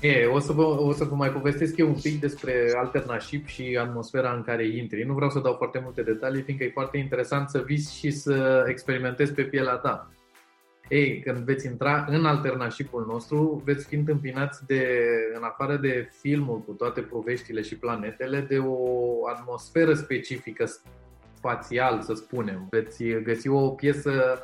E, 0.00 0.26
o 0.26 0.38
să, 0.38 0.52
vă, 0.52 0.62
o 0.62 0.92
să 0.92 1.04
vă 1.04 1.14
mai 1.14 1.30
povestesc 1.30 1.76
eu 1.76 1.88
un 1.88 2.00
pic 2.02 2.20
despre 2.20 2.72
alternativ 2.76 3.46
și 3.46 3.78
atmosfera 3.80 4.32
în 4.32 4.42
care 4.42 4.66
intri. 4.66 5.04
Nu 5.06 5.14
vreau 5.14 5.30
să 5.30 5.38
dau 5.38 5.54
foarte 5.54 5.80
multe 5.82 6.02
detalii, 6.02 6.42
fiindcă 6.42 6.64
e 6.64 6.70
foarte 6.70 6.98
interesant 6.98 7.48
să 7.48 7.58
vizi 7.58 7.96
și 7.96 8.10
să 8.10 8.64
experimentezi 8.68 9.32
pe 9.32 9.42
pielea 9.42 9.74
ta. 9.74 10.08
Ei, 10.88 11.20
când 11.20 11.36
veți 11.38 11.66
intra 11.66 12.06
în 12.08 12.26
alternativul 12.26 13.06
nostru, 13.08 13.62
veți 13.64 13.86
fi 13.86 13.94
întâmpinați 13.94 14.66
de, 14.66 14.86
în 15.34 15.42
afară 15.42 15.76
de 15.76 16.08
filmul 16.20 16.60
cu 16.60 16.72
toate 16.72 17.00
poveștile 17.00 17.62
și 17.62 17.76
planetele, 17.76 18.40
de 18.40 18.58
o 18.58 18.78
atmosferă 19.28 19.94
specifică 19.94 20.64
spațial, 21.36 22.00
să 22.00 22.14
spunem. 22.14 22.66
Veți 22.70 23.04
găsi 23.04 23.48
o 23.48 23.68
piesă 23.68 24.42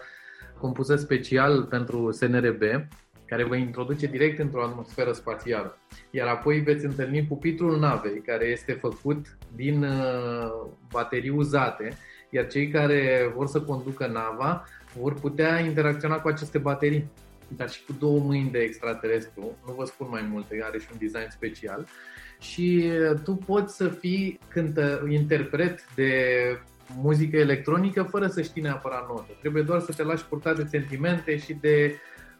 compusă 0.58 0.96
special 0.96 1.62
pentru 1.64 2.10
SNRB, 2.10 2.62
care 3.30 3.44
vă 3.44 3.56
introduce 3.56 4.06
direct 4.06 4.38
într-o 4.38 4.62
atmosferă 4.62 5.12
spațială. 5.12 5.78
Iar 6.10 6.28
apoi 6.28 6.60
veți 6.60 6.84
întâlni 6.84 7.24
pupitrul 7.24 7.78
navei, 7.78 8.22
care 8.26 8.46
este 8.46 8.72
făcut 8.72 9.26
din 9.54 9.82
uh, 9.82 10.66
baterii 10.92 11.30
uzate, 11.30 11.96
iar 12.30 12.46
cei 12.46 12.68
care 12.68 13.32
vor 13.34 13.46
să 13.46 13.60
conducă 13.60 14.06
nava 14.06 14.64
vor 14.98 15.14
putea 15.14 15.58
interacționa 15.58 16.20
cu 16.20 16.28
aceste 16.28 16.58
baterii, 16.58 17.10
dar 17.56 17.70
și 17.70 17.84
cu 17.84 17.92
două 17.98 18.18
mâini 18.18 18.50
de 18.50 18.58
extraterestru, 18.58 19.58
nu 19.66 19.72
vă 19.72 19.84
spun 19.84 20.06
mai 20.10 20.28
multe, 20.30 20.60
are 20.62 20.78
și 20.78 20.86
un 20.92 20.98
design 20.98 21.30
special. 21.30 21.86
Și 22.40 22.90
uh, 23.12 23.20
tu 23.24 23.34
poți 23.34 23.76
să 23.76 23.88
fii 23.88 24.38
cântă, 24.48 25.06
interpret 25.08 25.94
de 25.94 26.12
muzică 26.96 27.36
electronică 27.36 28.02
fără 28.02 28.26
să 28.26 28.42
știi 28.42 28.62
neapărat 28.62 29.08
notă. 29.08 29.36
Trebuie 29.40 29.62
doar 29.62 29.80
să 29.80 29.92
te 29.92 30.02
lași 30.02 30.24
purtat 30.24 30.56
de 30.56 30.64
sentimente 30.64 31.36
și 31.36 31.52
de 31.52 31.94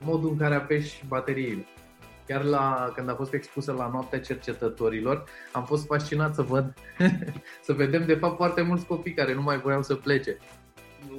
modul 0.05 0.31
în 0.31 0.37
care 0.37 0.55
apeși 0.55 1.07
bateriile. 1.07 1.67
chiar 2.27 2.45
la, 2.45 2.93
când 2.95 3.09
a 3.09 3.15
fost 3.15 3.33
expusă 3.33 3.73
la 3.73 3.91
Noaptea 3.93 4.21
Cercetătorilor, 4.21 5.25
am 5.53 5.65
fost 5.65 5.87
fascinat 5.87 6.35
să 6.35 6.43
văd, 6.43 6.75
să 7.67 7.73
vedem 7.73 8.07
de 8.07 8.15
fapt 8.15 8.37
foarte 8.37 8.63
mulți 8.63 8.87
copii 8.87 9.15
care 9.15 9.35
nu 9.35 9.43
mai 9.43 9.61
voiau 9.61 9.83
să 9.83 9.95
plece. 9.95 10.37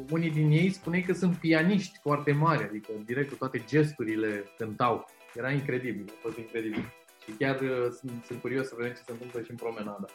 Unii 0.10 0.32
din 0.32 0.52
ei 0.52 0.70
spuneau 0.70 1.04
că 1.06 1.14
sunt 1.14 1.36
pianiști 1.36 2.00
foarte 2.02 2.32
mari, 2.32 2.64
adică 2.64 2.92
direct 3.06 3.30
cu 3.30 3.36
toate 3.36 3.64
gesturile 3.68 4.44
cântau. 4.58 5.06
Era 5.34 5.52
incredibil, 5.52 6.06
a 6.10 6.18
fost 6.22 6.38
incredibil. 6.38 6.94
Și 7.24 7.32
chiar 7.32 7.60
uh, 7.62 7.88
sunt, 8.00 8.24
sunt 8.26 8.42
curios 8.42 8.68
să 8.68 8.74
vedem 8.78 8.92
ce 8.92 9.02
se 9.06 9.12
întâmplă 9.12 9.42
și 9.42 9.52
în 9.52 9.58
promenada. 9.58 10.06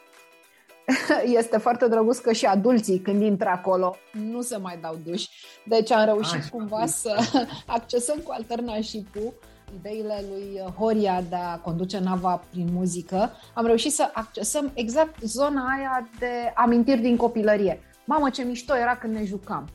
este 1.40 1.59
foarte 1.59 1.88
drăguț 1.88 2.19
că 2.19 2.33
și 2.33 2.45
adulții 2.45 2.99
când 2.99 3.23
intră 3.23 3.49
acolo 3.49 3.97
nu 4.12 4.40
se 4.40 4.57
mai 4.57 4.78
dau 4.81 4.99
duși. 5.05 5.28
Deci 5.64 5.90
am 5.90 6.05
reușit 6.05 6.43
A, 6.45 6.49
cumva 6.50 6.87
să 6.87 7.16
accesăm 7.66 8.19
cu 8.19 8.33
alternașipul 8.33 9.35
ideile 9.75 10.25
lui 10.28 10.73
Horia 10.78 11.23
de 11.28 11.37
a 11.37 11.57
conduce 11.57 11.99
nava 11.99 12.43
prin 12.50 12.69
muzică, 12.73 13.33
am 13.55 13.66
reușit 13.66 13.93
să 13.93 14.11
accesăm 14.12 14.71
exact 14.75 15.21
zona 15.23 15.64
aia 15.76 16.09
de 16.19 16.52
amintiri 16.55 17.00
din 17.00 17.16
copilărie. 17.16 17.81
Mamă, 18.05 18.31
ce 18.31 18.43
mișto 18.43 18.76
era 18.76 18.97
când 18.97 19.14
ne 19.14 19.25
jucam. 19.25 19.69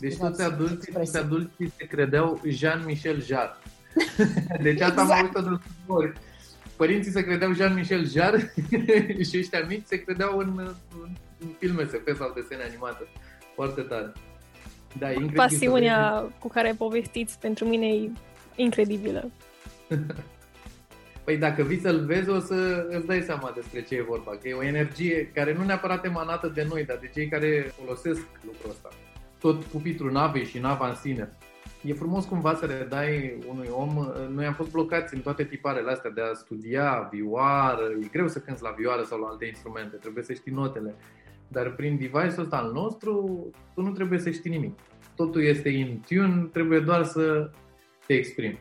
Deci 0.00 0.16
toți 0.16 0.42
adulții, 0.42 0.92
toți 0.92 1.16
adulții 1.16 1.72
se 1.76 1.84
credeau 1.86 2.40
Jean-Michel 2.44 3.22
Jarre. 3.22 3.56
deci 4.62 4.80
asta 4.80 5.00
exact. 5.02 5.36
am 5.36 5.42
auzit 5.42 5.66
de 5.86 5.92
ori 5.92 6.12
părinții 6.76 7.12
se 7.12 7.24
credeau 7.24 7.54
Jean-Michel 7.54 8.08
Jarre 8.08 8.54
și 9.30 9.38
ăștia 9.38 9.64
mici 9.68 9.84
se 9.84 10.02
credeau 10.02 10.38
în, 10.38 10.52
în, 10.58 11.08
în 11.38 11.48
filme 11.58 11.84
SF 11.84 12.16
sau 12.16 12.32
desene 12.34 12.62
animate. 12.62 13.04
Foarte 13.54 13.80
tare. 13.80 14.12
Da, 14.98 15.12
e 15.12 15.16
Pasiunea 15.34 16.32
cu 16.38 16.48
care 16.48 16.74
povestiți 16.78 17.38
pentru 17.38 17.64
mine 17.64 17.86
e 17.86 18.10
incredibilă. 18.56 19.30
Păi 21.24 21.36
dacă 21.36 21.62
vii 21.62 21.80
să-l 21.80 22.04
vezi, 22.04 22.28
o 22.28 22.38
să 22.38 22.86
îți 22.88 23.06
dai 23.06 23.20
seama 23.20 23.52
despre 23.54 23.82
ce 23.82 23.94
e 23.94 24.02
vorba. 24.02 24.30
Că 24.30 24.48
e 24.48 24.54
o 24.54 24.64
energie 24.64 25.30
care 25.34 25.54
nu 25.54 25.64
neapărat 25.64 26.04
emanată 26.04 26.48
de 26.54 26.66
noi, 26.68 26.84
dar 26.84 26.98
de 27.00 27.10
cei 27.14 27.28
care 27.28 27.72
folosesc 27.80 28.26
lucrul 28.44 28.70
ăsta. 28.70 28.88
Tot 29.38 29.64
pupitrul 29.64 30.12
navei 30.12 30.44
și 30.44 30.58
nava 30.58 30.88
în 30.88 30.94
sine 30.94 31.32
e 31.84 31.94
frumos 31.94 32.24
cumva 32.24 32.54
să 32.54 32.66
redai 32.66 33.38
unui 33.48 33.68
om. 33.72 34.06
Noi 34.34 34.46
am 34.46 34.54
fost 34.54 34.70
blocați 34.70 35.14
în 35.14 35.20
toate 35.20 35.44
tiparele 35.44 35.90
astea 35.90 36.10
de 36.10 36.20
a 36.20 36.34
studia 36.34 37.08
vioară. 37.12 37.82
E 38.02 38.06
greu 38.12 38.28
să 38.28 38.38
cânți 38.38 38.62
la 38.62 38.74
vioară 38.78 39.02
sau 39.02 39.18
la 39.18 39.28
alte 39.28 39.44
instrumente, 39.44 39.96
trebuie 39.96 40.24
să 40.24 40.32
știi 40.32 40.52
notele. 40.52 40.94
Dar 41.48 41.70
prin 41.70 41.96
device-ul 41.96 42.42
ăsta 42.42 42.56
al 42.56 42.72
nostru, 42.72 43.44
tu 43.74 43.80
nu 43.80 43.90
trebuie 43.90 44.18
să 44.18 44.30
știi 44.30 44.50
nimic. 44.50 44.78
Totul 45.16 45.44
este 45.44 45.68
in 45.68 46.02
tune, 46.06 46.48
trebuie 46.52 46.80
doar 46.80 47.04
să 47.04 47.50
te 48.06 48.14
exprimi. 48.14 48.60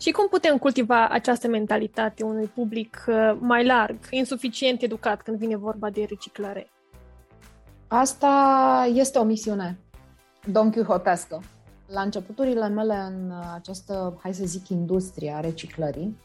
Și 0.00 0.10
cum 0.10 0.28
putem 0.28 0.58
cultiva 0.58 1.08
această 1.08 1.48
mentalitate 1.48 2.24
unui 2.24 2.46
public 2.46 3.04
uh, 3.06 3.36
mai 3.38 3.66
larg, 3.66 3.96
insuficient 4.10 4.82
educat 4.82 5.22
când 5.22 5.38
vine 5.38 5.56
vorba 5.56 5.90
de 5.90 6.06
reciclare? 6.08 6.70
Asta 7.88 8.90
este 8.94 9.18
o 9.18 9.24
misiune 9.24 9.78
Don 10.46 10.70
Quixotescă. 10.70 11.42
La 11.86 12.00
începuturile 12.00 12.68
mele 12.68 12.94
în 12.94 13.32
această, 13.54 14.18
hai 14.22 14.34
să 14.34 14.44
zic, 14.44 14.68
industrie 14.68 15.32
a 15.32 15.40
reciclării, 15.40 16.18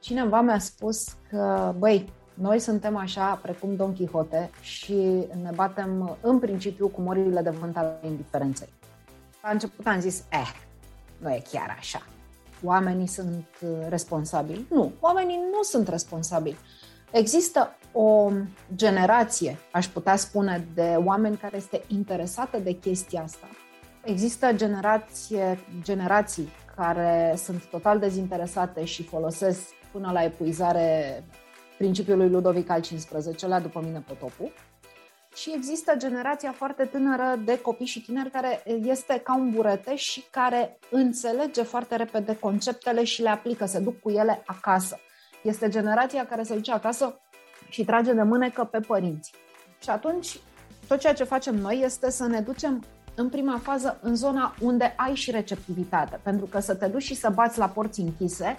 cineva 0.00 0.40
mi-a 0.40 0.58
spus 0.58 1.16
că, 1.30 1.74
băi, 1.78 2.12
noi 2.34 2.58
suntem 2.58 2.96
așa 2.96 3.38
precum 3.42 3.76
Don 3.76 3.94
Quixote 3.94 4.50
și 4.60 4.94
ne 5.42 5.50
batem 5.54 6.16
în 6.20 6.38
principiu 6.38 6.88
cu 6.88 7.00
morile 7.00 7.42
de 7.42 7.50
vânt 7.50 7.76
ale 7.76 8.00
indiferenței. 8.04 8.68
La 9.42 9.50
început 9.50 9.86
am 9.86 10.00
zis, 10.00 10.24
eh, 10.30 10.52
nu 11.18 11.30
e 11.30 11.42
chiar 11.50 11.76
așa. 11.78 12.02
Oamenii 12.64 13.06
sunt 13.06 13.46
responsabili. 13.88 14.66
Nu, 14.70 14.92
oamenii 15.00 15.36
nu 15.36 15.62
sunt 15.62 15.88
responsabili. 15.88 16.56
Există 17.10 17.76
o 17.92 18.30
generație, 18.74 19.58
aș 19.72 19.86
putea 19.86 20.16
spune, 20.16 20.68
de 20.74 20.96
oameni 21.04 21.36
care 21.36 21.56
este 21.56 21.82
interesată 21.86 22.58
de 22.58 22.72
chestia 22.72 23.22
asta 23.22 23.46
Există 24.04 24.52
generație, 24.52 25.58
generații 25.82 26.48
care 26.76 27.34
sunt 27.36 27.64
total 27.64 27.98
dezinteresate 27.98 28.84
și 28.84 29.02
folosesc 29.02 29.60
până 29.92 30.10
la 30.12 30.24
epuizare 30.24 31.24
principiul 31.78 32.16
lui 32.16 32.28
Ludovic 32.28 32.70
al 32.70 32.80
XV-lea, 32.80 33.60
după 33.60 33.80
mine 33.84 34.04
potopul. 34.06 34.52
Și 35.34 35.52
există 35.54 35.94
generația 35.96 36.52
foarte 36.52 36.84
tânără 36.84 37.40
de 37.44 37.60
copii 37.60 37.86
și 37.86 38.02
tineri 38.02 38.30
care 38.30 38.62
este 38.82 39.20
ca 39.24 39.36
un 39.36 39.50
bureteș 39.50 40.02
și 40.02 40.24
care 40.30 40.78
înțelege 40.90 41.62
foarte 41.62 41.96
repede 41.96 42.36
conceptele 42.36 43.04
și 43.04 43.22
le 43.22 43.28
aplică, 43.28 43.66
se 43.66 43.78
duc 43.78 44.00
cu 44.00 44.10
ele 44.10 44.42
acasă. 44.46 44.98
Este 45.42 45.68
generația 45.68 46.26
care 46.26 46.42
se 46.42 46.54
duce 46.54 46.72
acasă 46.72 47.20
și 47.68 47.84
trage 47.84 48.12
de 48.12 48.22
mânecă 48.22 48.64
pe 48.64 48.80
părinți. 48.80 49.32
Și 49.82 49.90
atunci, 49.90 50.38
tot 50.88 50.98
ceea 50.98 51.12
ce 51.12 51.24
facem 51.24 51.54
noi 51.54 51.80
este 51.84 52.10
să 52.10 52.26
ne 52.26 52.40
ducem 52.40 52.84
în 53.18 53.28
prima 53.28 53.60
fază 53.62 53.98
în 54.02 54.16
zona 54.16 54.54
unde 54.60 54.94
ai 54.96 55.14
și 55.14 55.30
receptivitate, 55.30 56.20
pentru 56.22 56.46
că 56.46 56.60
să 56.60 56.74
te 56.74 56.86
duci 56.86 57.02
și 57.02 57.14
să 57.14 57.30
bați 57.34 57.58
la 57.58 57.66
porți 57.66 58.00
închise, 58.00 58.56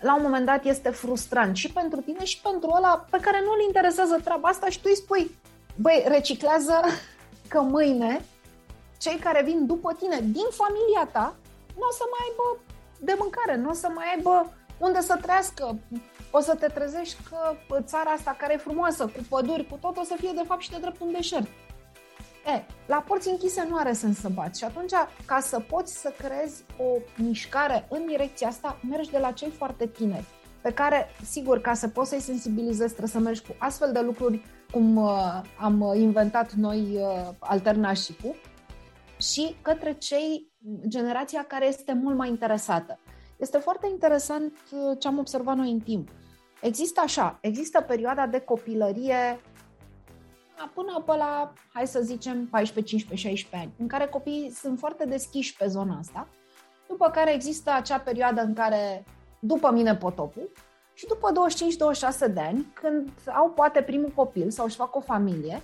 la 0.00 0.14
un 0.16 0.22
moment 0.22 0.46
dat 0.46 0.64
este 0.64 0.90
frustrant 0.90 1.56
și 1.56 1.72
pentru 1.72 2.00
tine 2.00 2.24
și 2.24 2.40
pentru 2.40 2.70
ăla 2.76 3.06
pe 3.10 3.18
care 3.20 3.40
nu-l 3.44 3.66
interesează 3.66 4.20
treaba 4.24 4.48
asta 4.48 4.68
și 4.68 4.80
tu 4.80 4.88
îi 4.88 4.96
spui, 4.96 5.30
băi, 5.76 6.04
reciclează 6.06 6.80
că 7.48 7.60
mâine 7.60 8.24
cei 8.98 9.16
care 9.16 9.42
vin 9.42 9.66
după 9.66 9.92
tine 9.98 10.18
din 10.20 10.48
familia 10.50 11.08
ta 11.12 11.34
nu 11.78 11.86
o 11.90 11.92
să 11.92 12.04
mai 12.10 12.26
aibă 12.28 12.62
de 13.00 13.14
mâncare, 13.18 13.56
nu 13.56 13.68
o 13.68 13.72
să 13.72 13.88
mai 13.94 14.04
aibă 14.14 14.52
unde 14.78 15.00
să 15.00 15.18
trăiască. 15.22 15.78
O 16.30 16.40
să 16.40 16.54
te 16.54 16.66
trezești 16.66 17.16
că 17.30 17.56
țara 17.82 18.10
asta 18.10 18.36
care 18.38 18.52
e 18.52 18.56
frumoasă, 18.56 19.04
cu 19.04 19.20
păduri, 19.28 19.66
cu 19.66 19.78
tot, 19.80 19.96
o 19.96 20.04
să 20.04 20.14
fie 20.18 20.32
de 20.34 20.42
fapt 20.46 20.60
și 20.60 20.70
de 20.70 20.78
drept 20.80 21.00
un 21.00 21.12
deșert. 21.12 21.46
E, 22.46 22.64
la 22.86 23.04
porți 23.06 23.28
închise 23.28 23.66
nu 23.68 23.76
are 23.76 23.92
sens 23.92 24.18
să 24.18 24.28
bați 24.28 24.58
și 24.58 24.64
atunci, 24.64 24.92
ca 25.26 25.40
să 25.40 25.60
poți 25.60 26.00
să 26.00 26.14
creezi 26.18 26.64
o 26.78 26.84
mișcare 27.16 27.86
în 27.90 28.06
direcția 28.06 28.48
asta, 28.48 28.80
mergi 28.90 29.10
de 29.10 29.18
la 29.18 29.32
cei 29.32 29.50
foarte 29.50 29.86
tineri, 29.86 30.26
pe 30.62 30.72
care, 30.72 31.06
sigur, 31.24 31.60
ca 31.60 31.74
să 31.74 31.88
poți 31.88 32.08
să-i 32.08 32.20
sensibilizezi, 32.20 32.94
trebuie 32.94 33.08
să 33.08 33.18
mergi 33.18 33.42
cu 33.42 33.54
astfel 33.58 33.92
de 33.92 34.00
lucruri 34.00 34.44
cum 34.72 34.96
uh, 34.96 35.40
am 35.58 35.92
inventat 35.94 36.52
noi 36.52 36.80
uh, 36.80 37.28
alternașipul 37.38 38.34
și 39.20 39.56
către 39.62 39.92
cei, 39.92 40.52
generația 40.88 41.44
care 41.44 41.66
este 41.66 41.92
mult 41.92 42.16
mai 42.16 42.28
interesată. 42.28 42.98
Este 43.36 43.58
foarte 43.58 43.88
interesant 43.90 44.52
uh, 44.70 44.96
ce 44.98 45.08
am 45.08 45.18
observat 45.18 45.56
noi 45.56 45.70
în 45.70 45.80
timp. 45.80 46.08
Există 46.60 47.00
așa, 47.04 47.38
există 47.40 47.80
perioada 47.80 48.26
de 48.26 48.40
copilărie 48.40 49.40
până 50.74 51.02
pe 51.06 51.16
la, 51.16 51.52
hai 51.72 51.86
să 51.86 52.00
zicem, 52.00 52.46
14, 52.46 52.94
15, 52.94 53.28
16 53.28 53.68
ani, 53.68 53.74
în 53.78 53.88
care 53.88 54.06
copiii 54.06 54.50
sunt 54.50 54.78
foarte 54.78 55.04
deschiși 55.04 55.56
pe 55.56 55.66
zona 55.66 55.98
asta, 55.98 56.28
după 56.88 57.10
care 57.10 57.34
există 57.34 57.70
acea 57.72 57.98
perioadă 57.98 58.40
în 58.40 58.54
care, 58.54 59.04
după 59.40 59.70
mine 59.72 59.96
potopul, 59.96 60.50
și 60.94 61.06
după 61.06 61.32
25-26 62.30 62.32
de 62.32 62.40
ani, 62.40 62.66
când 62.72 63.10
au 63.26 63.50
poate 63.50 63.82
primul 63.82 64.12
copil 64.14 64.50
sau 64.50 64.64
își 64.64 64.76
fac 64.76 64.96
o 64.96 65.00
familie, 65.00 65.62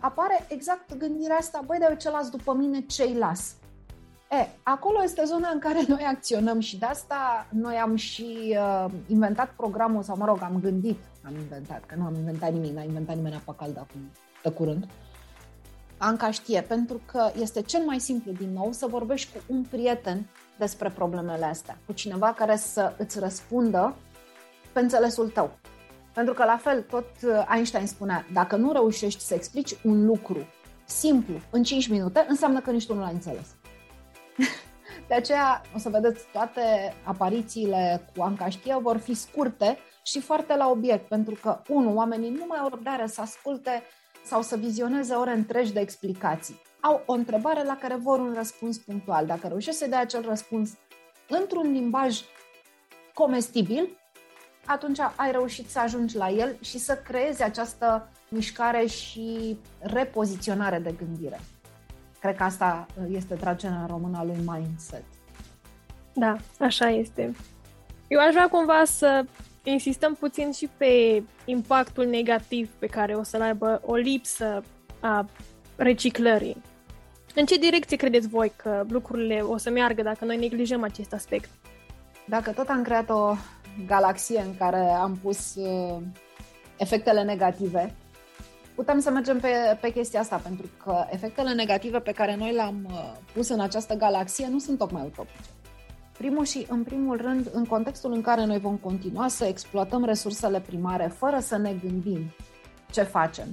apare 0.00 0.46
exact 0.48 0.96
gândirea 0.96 1.36
asta, 1.36 1.62
băi, 1.66 1.78
dar 1.78 1.90
eu 1.90 1.96
ce 1.96 2.10
las 2.10 2.28
după 2.30 2.54
mine, 2.54 2.80
ce-i 2.80 3.14
las? 3.14 3.54
E, 4.30 4.48
acolo 4.62 5.02
este 5.02 5.22
zona 5.24 5.48
în 5.48 5.58
care 5.58 5.80
noi 5.88 6.04
acționăm 6.08 6.60
și 6.60 6.78
de 6.78 6.86
asta 6.86 7.46
noi 7.50 7.76
am 7.76 7.94
și 7.94 8.56
uh, 8.58 8.86
inventat 9.06 9.50
programul, 9.56 10.02
sau 10.02 10.16
mă 10.16 10.24
rog, 10.24 10.42
am 10.42 10.60
gândit, 10.60 10.98
am 11.24 11.34
inventat, 11.34 11.84
că 11.86 11.94
nu 11.94 12.04
am 12.04 12.14
inventat 12.14 12.52
nimic, 12.52 12.74
n-a 12.74 12.82
inventat 12.82 13.16
nimeni 13.16 13.34
apa 13.34 13.52
caldă 13.52 13.80
acum 13.80 14.00
de 14.42 14.50
curând. 14.50 14.86
Anca 15.96 16.30
știe, 16.30 16.60
pentru 16.60 17.00
că 17.06 17.30
este 17.40 17.62
cel 17.62 17.82
mai 17.84 18.00
simplu, 18.00 18.32
din 18.32 18.52
nou, 18.52 18.72
să 18.72 18.86
vorbești 18.86 19.32
cu 19.32 19.42
un 19.46 19.62
prieten 19.70 20.26
despre 20.58 20.88
problemele 20.88 21.44
astea, 21.44 21.78
cu 21.86 21.92
cineva 21.92 22.32
care 22.32 22.56
să 22.56 22.94
îți 22.98 23.18
răspundă 23.18 23.94
pe 24.72 24.80
înțelesul 24.80 25.28
tău. 25.28 25.50
Pentru 26.14 26.34
că, 26.34 26.44
la 26.44 26.56
fel, 26.56 26.82
tot 26.82 27.06
Einstein 27.54 27.86
spunea, 27.86 28.26
dacă 28.32 28.56
nu 28.56 28.72
reușești 28.72 29.22
să 29.22 29.34
explici 29.34 29.76
un 29.84 30.06
lucru 30.06 30.46
simplu 30.84 31.34
în 31.50 31.62
5 31.62 31.88
minute, 31.88 32.26
înseamnă 32.28 32.60
că 32.60 32.70
nici 32.70 32.86
tu 32.86 32.94
nu 32.94 33.00
l-ai 33.00 33.12
înțeles. 33.12 33.46
De 35.08 35.14
aceea, 35.14 35.62
o 35.74 35.78
să 35.78 35.88
vedeți, 35.88 36.24
toate 36.32 36.94
aparițiile 37.04 38.10
cu 38.16 38.22
Anca 38.22 38.48
știe 38.48 38.76
vor 38.80 38.96
fi 38.96 39.14
scurte 39.14 39.78
și 40.02 40.20
foarte 40.20 40.56
la 40.56 40.68
obiect, 40.68 41.08
pentru 41.08 41.38
că, 41.42 41.62
unu, 41.68 41.94
oamenii 41.94 42.30
nu 42.30 42.44
mai 42.48 42.58
au 42.58 42.68
răbdare 42.68 43.06
să 43.06 43.20
asculte 43.20 43.82
sau 44.24 44.42
să 44.42 44.56
vizioneze 44.56 45.14
ore 45.14 45.32
întregi 45.32 45.72
de 45.72 45.80
explicații. 45.80 46.60
Au 46.80 47.02
o 47.06 47.12
întrebare 47.12 47.64
la 47.64 47.76
care 47.76 47.94
vor 47.94 48.18
un 48.18 48.32
răspuns 48.36 48.78
punctual. 48.78 49.26
Dacă 49.26 49.48
reușești 49.48 49.78
să 49.78 49.88
dai 49.88 50.00
acel 50.00 50.22
răspuns 50.28 50.70
într-un 51.28 51.72
limbaj 51.72 52.20
comestibil, 53.14 53.98
atunci 54.66 54.98
ai 55.16 55.30
reușit 55.30 55.70
să 55.70 55.78
ajungi 55.78 56.16
la 56.16 56.28
el 56.28 56.56
și 56.60 56.78
să 56.78 56.96
creezi 56.96 57.42
această 57.42 58.08
mișcare 58.28 58.86
și 58.86 59.58
repoziționare 59.78 60.78
de 60.78 60.94
gândire. 60.98 61.40
Cred 62.20 62.36
că 62.36 62.42
asta 62.42 62.86
este 63.10 63.34
tragerea 63.34 63.86
română 63.88 64.18
a 64.18 64.24
lui 64.24 64.38
mindset. 64.44 65.04
Da, 66.14 66.36
așa 66.58 66.88
este. 66.88 67.34
Eu 68.08 68.20
aș 68.20 68.32
vrea 68.32 68.48
cumva 68.48 68.84
să 68.84 69.24
insistăm 69.70 70.14
puțin 70.14 70.52
și 70.52 70.68
pe 70.76 71.22
impactul 71.44 72.06
negativ 72.06 72.70
pe 72.78 72.86
care 72.86 73.14
o 73.14 73.22
să-l 73.22 73.42
aibă 73.42 73.82
o 73.84 73.94
lipsă 73.94 74.62
a 75.00 75.28
reciclării. 75.76 76.62
În 77.34 77.44
ce 77.44 77.56
direcție 77.56 77.96
credeți 77.96 78.28
voi 78.28 78.52
că 78.56 78.84
lucrurile 78.88 79.40
o 79.40 79.56
să 79.56 79.70
meargă 79.70 80.02
dacă 80.02 80.24
noi 80.24 80.36
neglijăm 80.36 80.82
acest 80.82 81.12
aspect? 81.12 81.48
Dacă 82.26 82.50
tot 82.52 82.68
am 82.68 82.82
creat 82.82 83.10
o 83.10 83.34
galaxie 83.86 84.40
în 84.40 84.56
care 84.56 84.80
am 84.80 85.18
pus 85.22 85.54
uh, 85.54 85.98
efectele 86.76 87.22
negative, 87.22 87.94
putem 88.74 89.00
să 89.00 89.10
mergem 89.10 89.40
pe, 89.40 89.48
pe 89.80 89.92
chestia 89.92 90.20
asta, 90.20 90.36
pentru 90.36 90.66
că 90.84 91.04
efectele 91.10 91.54
negative 91.54 91.98
pe 91.98 92.12
care 92.12 92.36
noi 92.36 92.52
le-am 92.52 92.86
uh, 92.90 93.12
pus 93.32 93.48
în 93.48 93.60
această 93.60 93.94
galaxie 93.94 94.48
nu 94.48 94.58
sunt 94.58 94.78
tocmai 94.78 95.02
utopice. 95.06 95.48
Primul 96.18 96.44
și, 96.44 96.66
în 96.68 96.82
primul 96.82 97.16
rând, 97.16 97.50
în 97.52 97.64
contextul 97.64 98.12
în 98.12 98.20
care 98.20 98.44
noi 98.44 98.58
vom 98.58 98.76
continua 98.76 99.28
să 99.28 99.44
exploatăm 99.44 100.04
resursele 100.04 100.60
primare 100.60 101.06
fără 101.06 101.38
să 101.38 101.56
ne 101.56 101.74
gândim 101.74 102.34
ce 102.90 103.02
facem 103.02 103.46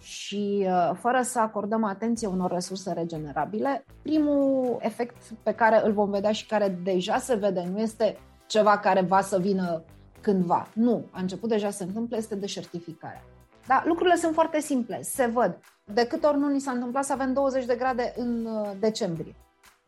și 0.00 0.66
uh, 0.66 0.90
fără 0.98 1.22
să 1.22 1.40
acordăm 1.40 1.84
atenție 1.84 2.26
unor 2.26 2.50
resurse 2.50 2.92
regenerabile, 2.92 3.84
primul 4.02 4.76
efect 4.80 5.16
pe 5.42 5.52
care 5.52 5.80
îl 5.84 5.92
vom 5.92 6.10
vedea 6.10 6.32
și 6.32 6.46
care 6.46 6.78
deja 6.82 7.18
se 7.18 7.34
vede 7.34 7.68
nu 7.72 7.78
este 7.80 8.18
ceva 8.46 8.78
care 8.78 9.00
va 9.00 9.20
să 9.20 9.38
vină 9.38 9.82
cândva. 10.20 10.68
Nu, 10.74 11.06
a 11.10 11.20
început 11.20 11.48
deja 11.48 11.70
să 11.70 11.76
se 11.76 11.84
întâmple, 11.84 12.16
este 12.16 12.34
deșertificarea. 12.34 13.22
Da, 13.66 13.82
lucrurile 13.86 14.16
sunt 14.16 14.34
foarte 14.34 14.60
simple, 14.60 15.02
se 15.02 15.26
văd. 15.26 15.58
De 15.84 16.06
câte 16.06 16.26
ori 16.26 16.38
nu 16.38 16.48
ni 16.48 16.60
s-a 16.60 16.70
întâmplat 16.70 17.04
să 17.04 17.12
avem 17.12 17.32
20 17.32 17.64
de 17.64 17.74
grade 17.74 18.12
în 18.16 18.46
uh, 18.46 18.70
decembrie? 18.80 19.34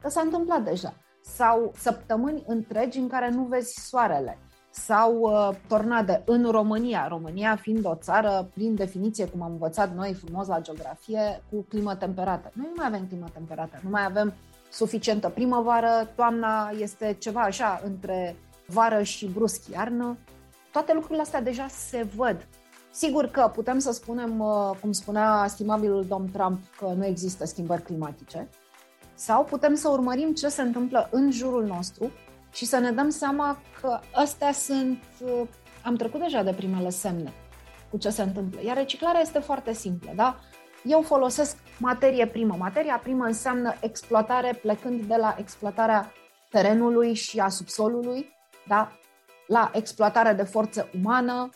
Că 0.01 0.09
s-a 0.09 0.21
întâmplat 0.21 0.65
deja. 0.65 0.95
Sau 1.23 1.73
săptămâni 1.77 2.45
întregi 2.47 2.99
în 2.99 3.09
care 3.09 3.31
nu 3.31 3.43
vezi 3.43 3.89
soarele. 3.89 4.39
Sau 4.71 5.19
uh, 5.21 5.51
tornade 5.69 6.23
în 6.27 6.51
România. 6.51 7.09
România 7.09 7.57
fiind 7.57 7.87
o 7.87 7.95
țară, 7.95 8.51
prin 8.55 8.75
definiție, 8.75 9.27
cum 9.27 9.43
am 9.43 9.51
învățat 9.51 9.95
noi 9.95 10.15
frumos 10.15 10.47
la 10.47 10.61
geografie, 10.61 11.43
cu 11.51 11.65
climă 11.69 11.95
temperată. 11.95 12.51
Noi 12.55 12.67
nu 12.69 12.75
mai 12.77 12.87
avem 12.87 13.07
climă 13.07 13.27
temperată, 13.33 13.81
nu 13.83 13.91
mai 13.91 14.05
avem 14.05 14.35
suficientă 14.71 15.29
primăvară, 15.29 16.09
toamna 16.15 16.71
este 16.79 17.17
ceva 17.19 17.41
așa 17.41 17.81
între 17.85 18.37
vară 18.67 19.03
și 19.03 19.27
brusc 19.27 19.69
iarnă. 19.69 20.19
Toate 20.73 20.93
lucrurile 20.95 21.23
astea 21.23 21.41
deja 21.41 21.67
se 21.69 22.03
văd. 22.17 22.47
Sigur 22.91 23.27
că 23.27 23.51
putem 23.55 23.79
să 23.79 23.93
spunem, 23.93 24.41
uh, 24.41 24.71
cum 24.81 24.93
spunea 24.93 25.47
stimabilul 25.49 26.05
domn 26.05 26.31
Trump, 26.31 26.59
că 26.79 26.87
nu 26.97 27.05
există 27.05 27.45
schimbări 27.45 27.83
climatice, 27.83 28.49
sau 29.15 29.45
putem 29.45 29.75
să 29.75 29.89
urmărim 29.89 30.35
ce 30.35 30.49
se 30.49 30.63
întâmplă 30.63 31.09
în 31.11 31.31
jurul 31.31 31.65
nostru 31.65 32.11
și 32.53 32.65
să 32.65 32.79
ne 32.79 32.91
dăm 32.91 33.09
seama 33.09 33.59
că 33.81 34.01
astea 34.15 34.53
sunt, 34.53 35.03
uh, 35.25 35.49
am 35.83 35.97
trecut 35.97 36.21
deja 36.21 36.43
de 36.43 36.53
primele 36.53 36.91
semne 36.91 37.33
cu 37.91 37.99
ce 37.99 38.11
se 38.11 38.23
întâmplă. 38.23 38.61
Iar 38.65 38.77
reciclarea 38.77 39.21
este 39.21 39.39
foarte 39.39 39.73
simplă, 39.73 40.13
da? 40.15 40.37
Eu 40.85 41.03
folosesc 41.03 41.57
materie 41.79 42.27
primă. 42.27 42.57
Materia 42.59 43.01
primă 43.03 43.25
înseamnă 43.25 43.75
exploatare 43.81 44.59
plecând 44.63 45.05
de 45.05 45.17
la 45.17 45.35
exploatarea 45.39 46.13
terenului 46.51 47.15
și 47.15 47.39
a 47.39 47.49
subsolului, 47.49 48.29
da? 48.67 48.93
la 49.47 49.71
exploatarea 49.75 50.35
de 50.35 50.43
forță 50.43 50.89
umană, 51.03 51.51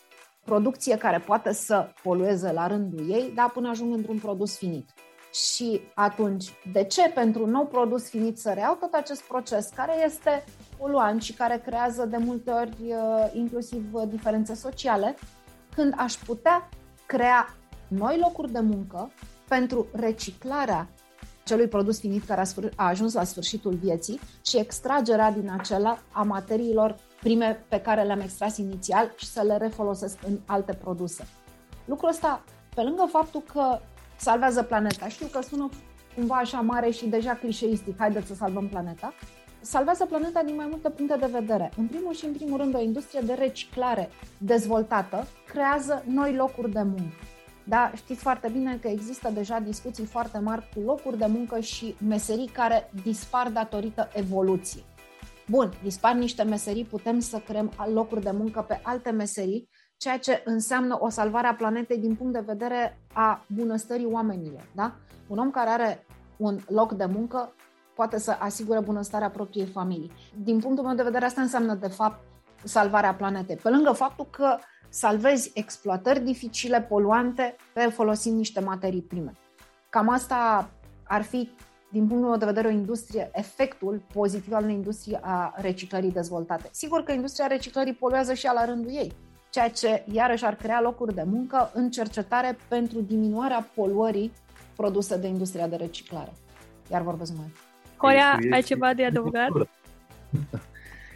producție 0.45 0.97
care 0.97 1.19
poate 1.19 1.53
să 1.53 1.89
polueze 2.03 2.51
la 2.51 2.67
rândul 2.67 3.09
ei, 3.09 3.31
dar 3.35 3.49
până 3.49 3.69
ajung 3.69 3.93
într-un 3.93 4.17
produs 4.17 4.57
finit. 4.57 4.89
Și 5.37 5.81
atunci, 5.93 6.53
de 6.71 6.83
ce 6.83 7.09
pentru 7.09 7.43
un 7.43 7.49
nou 7.49 7.65
produs 7.65 8.09
finit 8.09 8.39
să 8.39 8.51
reiau 8.53 8.75
tot 8.75 8.93
acest 8.93 9.21
proces 9.21 9.69
care 9.75 10.03
este 10.05 10.43
poluant 10.77 11.21
și 11.21 11.33
care 11.33 11.61
creează 11.65 12.05
de 12.05 12.17
multe 12.17 12.51
ori 12.51 12.75
uh, 12.79 13.31
inclusiv 13.33 13.93
uh, 13.93 14.03
diferențe 14.09 14.55
sociale, 14.55 15.15
când 15.75 15.93
aș 15.97 16.13
putea 16.13 16.69
crea 17.05 17.55
noi 17.87 18.17
locuri 18.19 18.51
de 18.51 18.59
muncă 18.59 19.11
pentru 19.47 19.87
reciclarea 19.91 20.89
celui 21.43 21.67
produs 21.67 21.99
finit 21.99 22.25
care 22.25 22.43
a, 22.75 22.87
ajuns 22.87 23.13
la 23.13 23.23
sfârșitul 23.23 23.73
vieții 23.73 24.19
și 24.45 24.57
extragerea 24.57 25.31
din 25.31 25.51
acela 25.59 25.99
a 26.11 26.23
materiilor 26.23 26.95
prime 27.19 27.65
pe 27.67 27.81
care 27.81 28.03
le-am 28.03 28.19
extras 28.19 28.57
inițial 28.57 29.13
și 29.15 29.25
să 29.25 29.41
le 29.41 29.57
refolosesc 29.57 30.17
în 30.27 30.39
alte 30.45 30.73
produse. 30.73 31.27
Lucrul 31.85 32.09
ăsta, 32.09 32.43
pe 32.75 32.81
lângă 32.81 33.07
faptul 33.11 33.43
că 33.53 33.79
salvează 34.17 34.63
planeta, 34.63 35.07
știu 35.07 35.27
că 35.27 35.41
sună 35.41 35.69
cumva 36.15 36.35
așa 36.35 36.61
mare 36.61 36.89
și 36.89 37.07
deja 37.07 37.33
clișeistic, 37.33 37.95
haideți 37.97 38.27
să 38.27 38.33
salvăm 38.33 38.67
planeta, 38.67 39.13
salvează 39.61 40.05
planeta 40.05 40.43
din 40.43 40.55
mai 40.55 40.67
multe 40.69 40.89
puncte 40.89 41.15
de 41.19 41.29
vedere. 41.31 41.71
În 41.77 41.87
primul 41.87 42.13
și 42.13 42.25
în 42.25 42.33
primul 42.33 42.57
rând, 42.57 42.75
o 42.75 42.81
industrie 42.81 43.21
de 43.25 43.33
reciclare 43.33 44.09
dezvoltată 44.37 45.27
creează 45.47 46.03
noi 46.07 46.35
locuri 46.35 46.71
de 46.71 46.81
muncă. 46.81 47.15
Da, 47.63 47.91
știți 47.95 48.21
foarte 48.21 48.49
bine 48.49 48.77
că 48.81 48.87
există 48.87 49.29
deja 49.33 49.59
discuții 49.59 50.05
foarte 50.05 50.37
mari 50.37 50.69
cu 50.73 50.79
locuri 50.79 51.17
de 51.17 51.25
muncă 51.25 51.59
și 51.59 51.95
meserii 52.07 52.47
care 52.47 52.91
dispar 53.03 53.49
datorită 53.49 54.09
evoluției. 54.13 54.83
Bun, 55.47 55.73
dispar 55.83 56.13
niște 56.13 56.43
meserii, 56.43 56.83
putem 56.83 57.19
să 57.19 57.37
creăm 57.37 57.71
locuri 57.93 58.23
de 58.23 58.31
muncă 58.31 58.61
pe 58.67 58.79
alte 58.83 59.09
meserii, 59.09 59.69
ceea 59.97 60.17
ce 60.17 60.41
înseamnă 60.45 60.97
o 60.99 61.09
salvare 61.09 61.47
a 61.47 61.55
planetei 61.55 61.97
din 61.97 62.15
punct 62.15 62.33
de 62.33 62.43
vedere 62.45 62.99
a 63.13 63.45
bunăstării 63.47 64.05
oamenilor. 64.11 64.67
Da? 64.75 64.95
Un 65.27 65.37
om 65.37 65.51
care 65.51 65.69
are 65.69 66.05
un 66.37 66.59
loc 66.67 66.91
de 66.91 67.05
muncă 67.05 67.53
poate 67.95 68.19
să 68.19 68.35
asigure 68.39 68.79
bunăstarea 68.79 69.29
propriei 69.29 69.65
familii. 69.65 70.11
Din 70.43 70.59
punctul 70.59 70.85
meu 70.85 70.95
de 70.95 71.03
vedere, 71.03 71.25
asta 71.25 71.41
înseamnă, 71.41 71.73
de 71.73 71.87
fapt, 71.87 72.19
salvarea 72.63 73.15
planetei. 73.15 73.55
Pe 73.55 73.69
lângă 73.69 73.91
faptul 73.91 74.27
că 74.29 74.57
salvezi 74.89 75.51
exploatări 75.53 76.19
dificile, 76.19 76.81
poluante, 76.81 77.55
folosind 77.91 78.37
niște 78.37 78.59
materii 78.59 79.01
prime. 79.01 79.33
Cam 79.89 80.09
asta 80.09 80.69
ar 81.03 81.21
fi 81.21 81.49
din 81.91 82.07
punctul 82.07 82.29
meu 82.29 82.37
de 82.37 82.45
vedere, 82.45 82.67
o 82.67 82.71
industrie, 82.71 83.29
efectul 83.33 84.01
pozitiv 84.13 84.53
al 84.53 84.63
unei 84.63 84.75
industrii 84.75 85.17
a 85.21 85.53
reciclării 85.55 86.11
dezvoltate. 86.11 86.69
Sigur 86.71 87.03
că 87.03 87.11
industria 87.11 87.47
reciclării 87.47 87.93
poluează 87.93 88.33
și 88.33 88.49
la 88.53 88.65
rândul 88.65 88.91
ei, 88.91 89.15
ceea 89.49 89.69
ce 89.69 90.03
iarăși 90.11 90.45
ar 90.45 90.55
crea 90.55 90.81
locuri 90.81 91.13
de 91.13 91.23
muncă 91.25 91.71
în 91.73 91.89
cercetare 91.89 92.57
pentru 92.67 93.01
diminuarea 93.01 93.69
poluării 93.75 94.31
produse 94.75 95.17
de 95.17 95.27
industria 95.27 95.67
de 95.67 95.75
reciclare. 95.75 96.31
Iar 96.91 97.01
vorbesc 97.01 97.33
mai. 97.37 97.51
Horia, 97.97 98.39
ai 98.51 98.61
ceva 98.61 98.93
de 98.93 99.05
adăugat? 99.05 99.49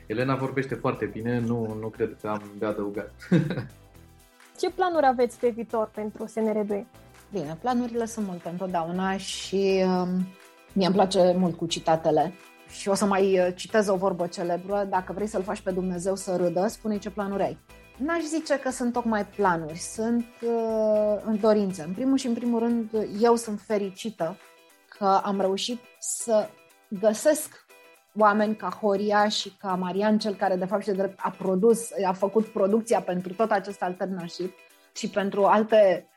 Elena 0.07 0.35
vorbește 0.35 0.75
foarte 0.75 1.05
bine, 1.05 1.39
nu, 1.39 1.77
nu 1.79 1.87
cred 1.87 2.17
că 2.21 2.27
am 2.27 2.41
de 2.59 2.65
adăugat. 2.65 3.11
Ce 4.59 4.69
planuri 4.69 5.05
aveți 5.05 5.39
pe 5.39 5.49
viitor 5.49 5.89
pentru 5.93 6.25
SNRB? 6.25 6.69
Bine, 7.31 7.57
planurile 7.61 8.05
sunt 8.05 8.27
multe 8.27 8.49
întotdeauna 8.49 9.17
și 9.17 9.83
um, 9.85 10.25
Mie 10.73 10.85
îmi 10.85 10.95
place 10.95 11.33
mult 11.37 11.57
cu 11.57 11.65
citatele 11.65 12.33
și 12.69 12.89
o 12.89 12.93
să 12.93 13.05
mai 13.05 13.39
uh, 13.39 13.47
citez 13.55 13.87
o 13.87 13.95
vorbă 13.95 14.27
celebră. 14.27 14.87
Dacă 14.89 15.13
vrei 15.13 15.27
să-l 15.27 15.43
faci 15.43 15.61
pe 15.61 15.71
Dumnezeu 15.71 16.15
să 16.15 16.35
râdă, 16.35 16.67
spune 16.67 16.97
ce 16.97 17.09
planuri 17.09 17.43
ai. 17.43 17.57
N-aș 17.97 18.21
zice 18.21 18.59
că 18.59 18.69
sunt 18.69 18.93
tocmai 18.93 19.25
planuri, 19.25 19.77
sunt 19.77 20.25
uh, 20.41 21.21
în 21.23 21.39
dorință. 21.39 21.83
În 21.83 21.93
primul 21.93 22.17
și 22.17 22.27
în 22.27 22.33
primul 22.33 22.59
rând, 22.59 22.89
eu 23.19 23.35
sunt 23.35 23.59
fericită 23.61 24.37
că 24.97 25.21
am 25.23 25.39
reușit 25.39 25.79
să 25.99 26.49
găsesc 26.87 27.65
oameni 28.17 28.55
ca 28.55 28.69
Horia 28.81 29.27
și 29.27 29.55
ca 29.59 29.75
Marian, 29.75 30.19
cel 30.19 30.35
care 30.35 30.55
de 30.55 30.65
fapt 30.65 30.81
și 30.81 30.89
de 30.89 30.95
drept 30.95 31.19
a 31.21 31.29
produs, 31.29 31.89
a 32.05 32.13
făcut 32.13 32.45
producția 32.45 33.01
pentru 33.01 33.33
tot 33.33 33.51
acest 33.51 33.81
alternativ 33.81 34.53
și 34.95 35.09
pentru 35.09 35.45
alte 35.45 36.07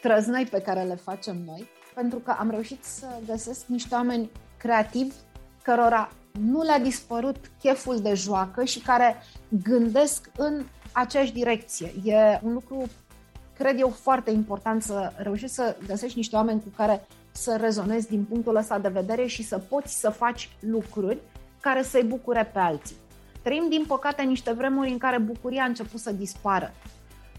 trăznăi 0.00 0.46
pe 0.50 0.60
care 0.60 0.82
le 0.82 0.94
facem 0.94 1.36
noi 1.46 1.68
pentru 1.94 2.18
că 2.18 2.34
am 2.38 2.50
reușit 2.50 2.84
să 2.84 3.06
găsesc 3.26 3.66
niște 3.66 3.94
oameni 3.94 4.30
creativi 4.56 5.14
cărora 5.62 6.10
nu 6.40 6.62
le-a 6.62 6.78
dispărut 6.78 7.36
cheful 7.60 8.00
de 8.00 8.14
joacă 8.14 8.64
și 8.64 8.80
care 8.80 9.16
gândesc 9.48 10.30
în 10.36 10.64
aceeași 10.92 11.32
direcție. 11.32 11.92
E 12.04 12.40
un 12.42 12.52
lucru, 12.52 12.82
cred 13.56 13.80
eu, 13.80 13.88
foarte 13.88 14.30
important 14.30 14.82
să 14.82 15.12
reușești 15.16 15.54
să 15.54 15.76
găsești 15.86 16.16
niște 16.16 16.36
oameni 16.36 16.62
cu 16.62 16.68
care 16.76 17.06
să 17.32 17.56
rezonezi 17.60 18.08
din 18.08 18.24
punctul 18.24 18.56
ăsta 18.56 18.78
de 18.78 18.88
vedere 18.88 19.26
și 19.26 19.42
să 19.42 19.58
poți 19.58 20.00
să 20.00 20.10
faci 20.10 20.48
lucruri 20.60 21.18
care 21.60 21.82
să-i 21.82 22.04
bucure 22.04 22.50
pe 22.52 22.58
alții. 22.58 22.96
Trăim, 23.42 23.66
din 23.68 23.84
păcate, 23.86 24.22
niște 24.22 24.52
vremuri 24.52 24.90
în 24.90 24.98
care 24.98 25.18
bucuria 25.18 25.62
a 25.62 25.66
început 25.66 26.00
să 26.00 26.12
dispară. 26.12 26.72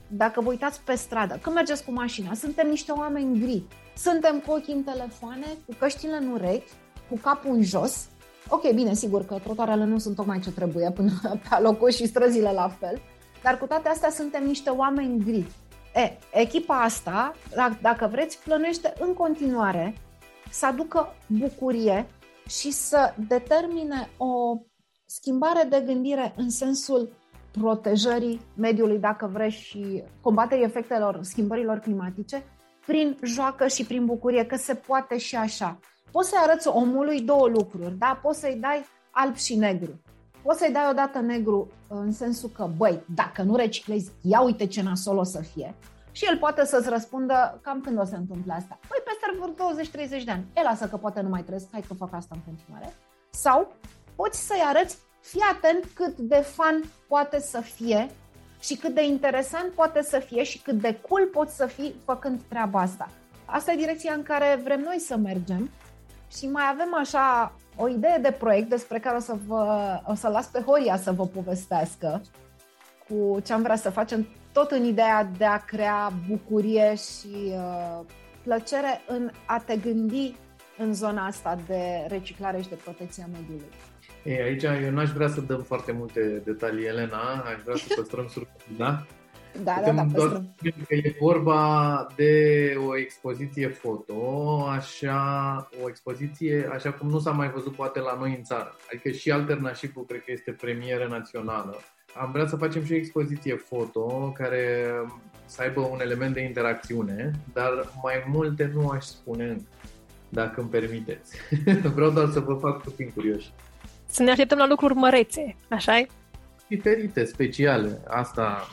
Dacă 0.08 0.42
vă 0.42 0.50
uitați 0.50 0.82
pe 0.82 0.96
stradă, 0.96 1.40
când 1.42 1.56
mergeți 1.56 1.84
cu 1.84 1.92
mașina, 1.92 2.34
suntem 2.34 2.70
niște 2.70 2.92
oameni 2.92 3.40
gri. 3.40 3.64
Suntem 3.98 4.40
cu 4.40 4.52
ochii 4.52 4.74
în 4.74 4.84
telefoane, 4.84 5.46
cu 5.66 5.76
căștile 5.80 6.18
în 6.18 6.32
urechi, 6.32 6.72
cu 7.10 7.18
capul 7.18 7.52
în 7.56 7.64
jos. 7.64 8.08
Ok, 8.48 8.72
bine, 8.72 8.94
sigur 8.94 9.26
că 9.26 9.40
trotuarele 9.44 9.86
nu 9.86 9.98
sunt 9.98 10.16
tocmai 10.16 10.40
ce 10.40 10.52
trebuie 10.52 10.92
până 10.92 11.12
pe 11.50 11.60
locul 11.62 11.92
și 11.92 12.08
străzile 12.08 12.52
la 12.52 12.70
fel, 12.80 13.02
dar 13.44 13.58
cu 13.58 13.66
toate 13.66 13.90
astea 13.90 14.10
suntem 14.10 14.46
niște 14.46 14.70
oameni 14.70 15.24
gri. 15.24 15.46
E, 15.96 16.18
echipa 16.32 16.82
asta, 16.82 17.36
dacă 17.82 18.08
vreți, 18.12 18.40
plănuiește 18.44 18.94
în 19.00 19.14
continuare 19.14 19.96
să 20.50 20.66
aducă 20.66 21.16
bucurie 21.28 22.08
și 22.48 22.72
să 22.72 23.14
determine 23.28 24.10
o 24.18 24.58
schimbare 25.06 25.64
de 25.70 25.84
gândire 25.86 26.34
în 26.36 26.50
sensul 26.50 27.10
protejării 27.52 28.42
mediului, 28.56 28.98
dacă 28.98 29.30
vreți, 29.34 29.56
și 29.56 30.04
combaterii 30.22 30.64
efectelor 30.64 31.20
schimbărilor 31.22 31.80
climatice 31.80 32.44
prin 32.86 33.18
joacă 33.24 33.68
și 33.68 33.86
prin 33.86 34.06
bucurie, 34.06 34.46
că 34.46 34.56
se 34.56 34.76
poate 34.76 35.18
și 35.18 35.36
așa. 35.36 35.80
Poți 36.12 36.30
să-i 36.30 36.40
arăți 36.42 36.68
omului 36.68 37.22
două 37.22 37.48
lucruri, 37.48 37.98
da? 37.98 38.20
Poți 38.22 38.40
să-i 38.40 38.58
dai 38.62 38.86
alb 39.12 39.36
și 39.36 39.56
negru. 39.56 40.02
Poți 40.44 40.60
să-i 40.60 40.72
dai 40.72 40.90
odată 40.90 41.20
negru 41.20 41.72
în 41.88 42.12
sensul 42.12 42.50
că, 42.50 42.70
băi, 42.78 43.04
dacă 43.16 43.42
nu 43.42 43.56
reciclezi, 43.56 44.12
ia 44.22 44.42
uite 44.42 44.68
ce 44.68 44.82
nasol 44.82 45.18
o 45.18 45.24
să 45.24 45.42
fie. 45.42 45.76
Și 46.12 46.26
el 46.26 46.38
poate 46.38 46.66
să-ți 46.66 46.90
răspundă 46.90 47.60
cam 47.62 47.82
când 47.82 48.00
o 48.00 48.04
să 48.04 48.10
se 48.10 48.16
întâmple 48.16 48.54
asta. 48.54 48.80
Păi 48.88 49.04
peste 49.06 49.38
vreo 49.38 50.20
20-30 50.20 50.24
de 50.24 50.32
ani. 50.32 50.46
El 50.56 50.64
lasă 50.64 50.88
că 50.88 50.98
poate 50.98 51.22
nu 51.22 51.30
mai 51.30 51.44
trăiesc, 51.44 51.68
hai 51.72 51.84
că 51.88 51.94
fac 51.94 52.14
asta 52.14 52.36
în 52.36 52.42
continuare. 52.46 52.94
Sau 53.30 53.74
poți 54.16 54.48
să-i 54.48 54.64
arăți, 54.66 54.98
fii 55.22 55.42
atent 55.52 55.86
cât 55.94 56.18
de 56.18 56.36
fan 56.36 56.84
poate 57.08 57.40
să 57.40 57.60
fie 57.62 58.10
și 58.60 58.78
cât 58.78 58.94
de 58.94 59.06
interesant 59.06 59.72
poate 59.72 60.02
să 60.02 60.20
fie 60.20 60.44
și 60.44 60.62
cât 60.62 60.82
de 60.82 61.00
cool 61.10 61.26
poți 61.26 61.56
să 61.56 61.66
fii 61.66 61.96
făcând 62.06 62.42
treaba 62.48 62.80
asta. 62.80 63.10
Asta 63.46 63.72
e 63.72 63.76
direcția 63.76 64.14
în 64.14 64.24
care 64.24 64.60
vrem 64.64 64.80
noi 64.80 65.00
să 65.00 65.18
mergem 65.18 65.70
și 66.38 66.48
mai 66.48 66.64
avem 66.72 66.96
așa 66.96 67.54
o 67.76 67.88
idee 67.88 68.18
de 68.22 68.32
proiect 68.32 68.70
despre 68.70 69.00
care 69.00 69.16
o 69.16 69.20
să, 69.20 69.36
vă, 69.48 70.00
o 70.06 70.14
să 70.14 70.28
las 70.28 70.48
pe 70.48 70.60
Horia 70.60 70.98
să 70.98 71.12
vă 71.12 71.28
povestească 71.28 72.22
cu 73.08 73.40
ce 73.44 73.54
am 73.54 73.62
vrea 73.62 73.76
să 73.76 73.90
facem, 73.90 74.28
tot 74.52 74.72
în 74.72 74.84
ideea 74.84 75.30
de 75.38 75.46
a 75.46 75.58
crea 75.58 76.14
bucurie 76.30 76.96
și 76.96 77.36
uh, 77.46 78.00
plăcere 78.44 79.02
în 79.08 79.30
a 79.46 79.60
te 79.66 79.78
gândi 79.78 80.36
în 80.78 80.94
zona 80.94 81.26
asta 81.26 81.58
de 81.68 82.06
reciclare 82.08 82.62
și 82.62 82.70
de 82.70 82.76
protecția 82.76 83.28
mediului. 83.32 83.72
Ei, 84.24 84.42
aici 84.42 84.64
eu 84.64 84.92
n-aș 84.92 85.10
vrea 85.10 85.28
să 85.28 85.42
dăm 85.42 85.62
foarte 85.62 85.92
multe 85.92 86.42
detalii, 86.46 86.86
Elena, 86.86 87.32
aș 87.34 87.62
vrea 87.64 87.76
să 87.76 87.94
păstrăm 87.96 88.28
surpriza. 88.28 89.06
Da, 89.64 89.82
da, 89.86 89.92
da, 89.92 90.06
păstrăm. 90.14 90.56
Că 90.62 90.96
e 90.96 91.16
vorba 91.20 92.08
de 92.16 92.76
o 92.88 92.98
expoziție 92.98 93.68
foto, 93.68 94.16
așa, 94.70 95.70
o 95.84 95.90
expoziție 95.90 96.70
așa 96.74 96.92
cum 96.92 97.10
nu 97.10 97.20
s-a 97.20 97.32
mai 97.32 97.50
văzut 97.50 97.76
poate 97.76 98.00
la 98.00 98.18
noi 98.20 98.36
în 98.38 98.44
țară. 98.44 98.76
Adică 98.92 99.10
și 99.10 99.32
Alternativul 99.32 100.06
cred 100.06 100.24
că 100.24 100.32
este 100.32 100.52
premieră 100.52 101.08
națională. 101.10 101.80
Am 102.16 102.32
vrea 102.32 102.48
să 102.48 102.56
facem 102.56 102.86
și 102.86 102.92
o 102.92 102.96
expoziție 102.96 103.56
foto 103.56 104.32
care 104.38 104.88
să 105.46 105.62
aibă 105.62 105.82
un 105.82 106.00
element 106.02 106.34
de 106.34 106.42
interacțiune, 106.42 107.32
dar 107.54 107.72
mai 108.04 108.24
multe 108.28 108.72
nu 108.74 108.90
aș 108.90 109.04
spune 109.04 109.44
încă, 109.44 109.68
dacă 110.30 110.62
îmi 110.62 110.70
permiteți. 110.70 111.38
Vreau 111.96 112.10
doar 112.10 112.30
să 112.30 112.40
vă 112.40 112.54
fac 112.54 112.82
puțin 112.82 113.12
curioși. 113.14 113.52
Să 114.06 114.24
ne 114.24 114.32
așteptăm 114.32 114.58
la 114.58 114.68
lucruri 114.68 114.94
mărețe, 114.94 115.56
așa 115.70 116.02
-i? 116.02 116.08
Diferite, 116.68 117.26
speciale. 117.26 118.02
Asta, 118.08 118.68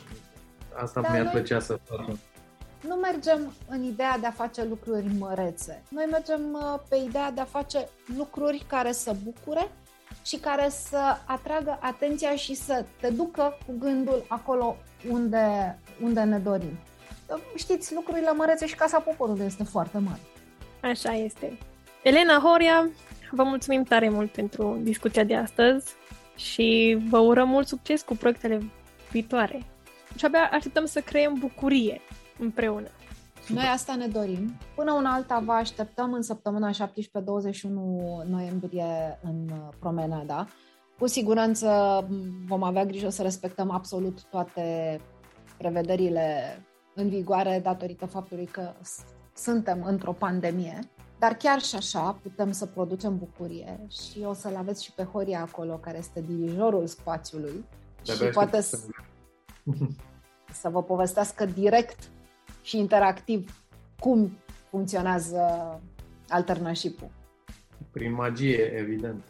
asta 0.75 1.01
da, 1.01 1.09
mi-ar 1.09 1.23
noi... 1.23 1.33
plăcea 1.33 1.61
să 1.61 1.79
facem. 1.85 2.19
Nu 2.87 2.95
mergem 2.95 3.53
în 3.69 3.83
ideea 3.83 4.19
de 4.19 4.27
a 4.27 4.31
face 4.31 4.65
lucruri 4.65 5.07
mărețe. 5.19 5.83
Noi 5.89 6.09
mergem 6.11 6.41
uh, 6.53 6.81
pe 6.89 6.97
ideea 6.97 7.31
de 7.31 7.41
a 7.41 7.45
face 7.45 7.89
lucruri 8.17 8.65
care 8.67 8.93
să 8.93 9.15
bucure 9.25 9.71
și 10.25 10.37
care 10.37 10.69
să 10.69 11.17
atragă 11.25 11.79
atenția 11.81 12.37
și 12.37 12.55
să 12.55 12.85
te 13.01 13.11
ducă 13.11 13.59
cu 13.67 13.75
gândul 13.79 14.25
acolo 14.29 14.77
unde, 15.09 15.79
unde 16.03 16.21
ne 16.21 16.39
dorim. 16.39 16.79
Știți, 17.57 17.95
lucrurile 17.95 18.33
mărețe 18.33 18.67
și 18.67 18.75
Casa 18.75 18.99
Poporului 18.99 19.45
este 19.45 19.65
foarte 19.65 19.99
mare. 19.99 20.21
Așa 20.81 21.13
este. 21.13 21.59
Elena 22.03 22.39
Horia, 22.39 22.89
vă 23.31 23.43
mulțumim 23.43 23.83
tare 23.83 24.09
mult 24.09 24.31
pentru 24.31 24.79
discuția 24.83 25.25
de 25.25 25.37
astăzi 25.37 25.93
și 26.37 26.99
vă 27.09 27.19
urăm 27.19 27.49
mult 27.49 27.67
succes 27.67 28.03
cu 28.03 28.17
proiectele 28.17 28.63
viitoare. 29.11 29.67
Și 30.17 30.25
abia 30.25 30.51
așteptăm 30.53 30.87
să 30.87 31.01
creăm 31.01 31.35
bucurie 31.39 32.01
împreună. 32.39 32.89
Noi 33.49 33.65
asta 33.65 33.95
ne 33.95 34.07
dorim. 34.07 34.53
Până 34.75 34.93
una 34.93 35.13
alta 35.13 35.43
vă 35.45 35.53
așteptăm 35.53 36.13
în 36.13 36.23
săptămâna 36.23 36.71
17-21 36.71 36.75
noiembrie 38.27 39.19
în 39.23 39.51
Promenada. 39.79 40.47
Cu 40.99 41.07
siguranță 41.07 41.69
vom 42.47 42.63
avea 42.63 42.85
grijă 42.85 43.09
să 43.09 43.23
respectăm 43.23 43.71
absolut 43.71 44.23
toate 44.23 45.01
prevederile 45.59 46.59
în 46.95 47.09
vigoare 47.09 47.61
datorită 47.63 48.07
faptului 48.07 48.47
că 48.47 48.73
suntem 49.35 49.83
într-o 49.85 50.13
pandemie. 50.13 50.79
Dar 51.19 51.35
chiar 51.35 51.61
și 51.61 51.77
așa 51.77 52.19
putem 52.23 52.53
să 52.53 52.67
producem 52.67 53.19
bucurie 53.19 53.87
și 53.89 54.25
o 54.25 54.33
să-l 54.33 54.57
aveți 54.57 54.85
și 54.85 54.93
pe 54.93 55.03
Horia 55.03 55.41
acolo, 55.41 55.75
care 55.75 55.99
este 55.99 56.21
dirijorul 56.21 56.87
spațiului 56.87 57.65
De-abia 58.05 58.27
și 58.27 58.33
poate 58.33 58.61
să, 58.61 58.79
să 60.61 60.69
vă 60.69 60.83
povestească 60.83 61.45
direct 61.45 62.11
și 62.63 62.79
interactiv 62.79 63.63
cum 63.99 64.39
funcționează 64.71 65.41
alternașipul. 66.29 67.11
Prin 67.91 68.13
magie, 68.13 68.75
evident. 68.77 69.25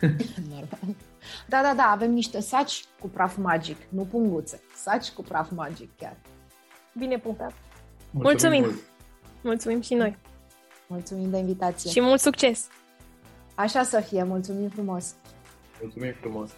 Normal. 0.50 0.96
Da, 1.48 1.60
da, 1.62 1.72
da, 1.76 1.82
avem 1.82 2.10
niște 2.10 2.40
saci 2.40 2.84
cu 3.00 3.08
praf 3.08 3.36
magic, 3.36 3.76
nu 3.88 4.02
punguțe, 4.02 4.60
saci 4.74 5.10
cu 5.10 5.22
praf 5.22 5.50
magic 5.50 5.90
chiar. 5.96 6.16
Bine 6.98 7.18
punctat. 7.18 7.52
Mulțumim! 8.10 8.60
Mulțumim, 8.60 8.82
Mulțumim 9.42 9.80
și 9.80 9.94
noi! 9.94 10.16
Mulțumim 10.86 11.30
de 11.30 11.38
invitație! 11.38 11.90
Și 11.90 12.00
mult 12.00 12.20
succes! 12.20 12.68
Așa 13.54 13.82
să 13.82 14.00
fie, 14.00 14.22
mulțumim 14.22 14.68
frumos! 14.68 15.14
Mulțumim 15.80 16.12
frumos! 16.20 16.50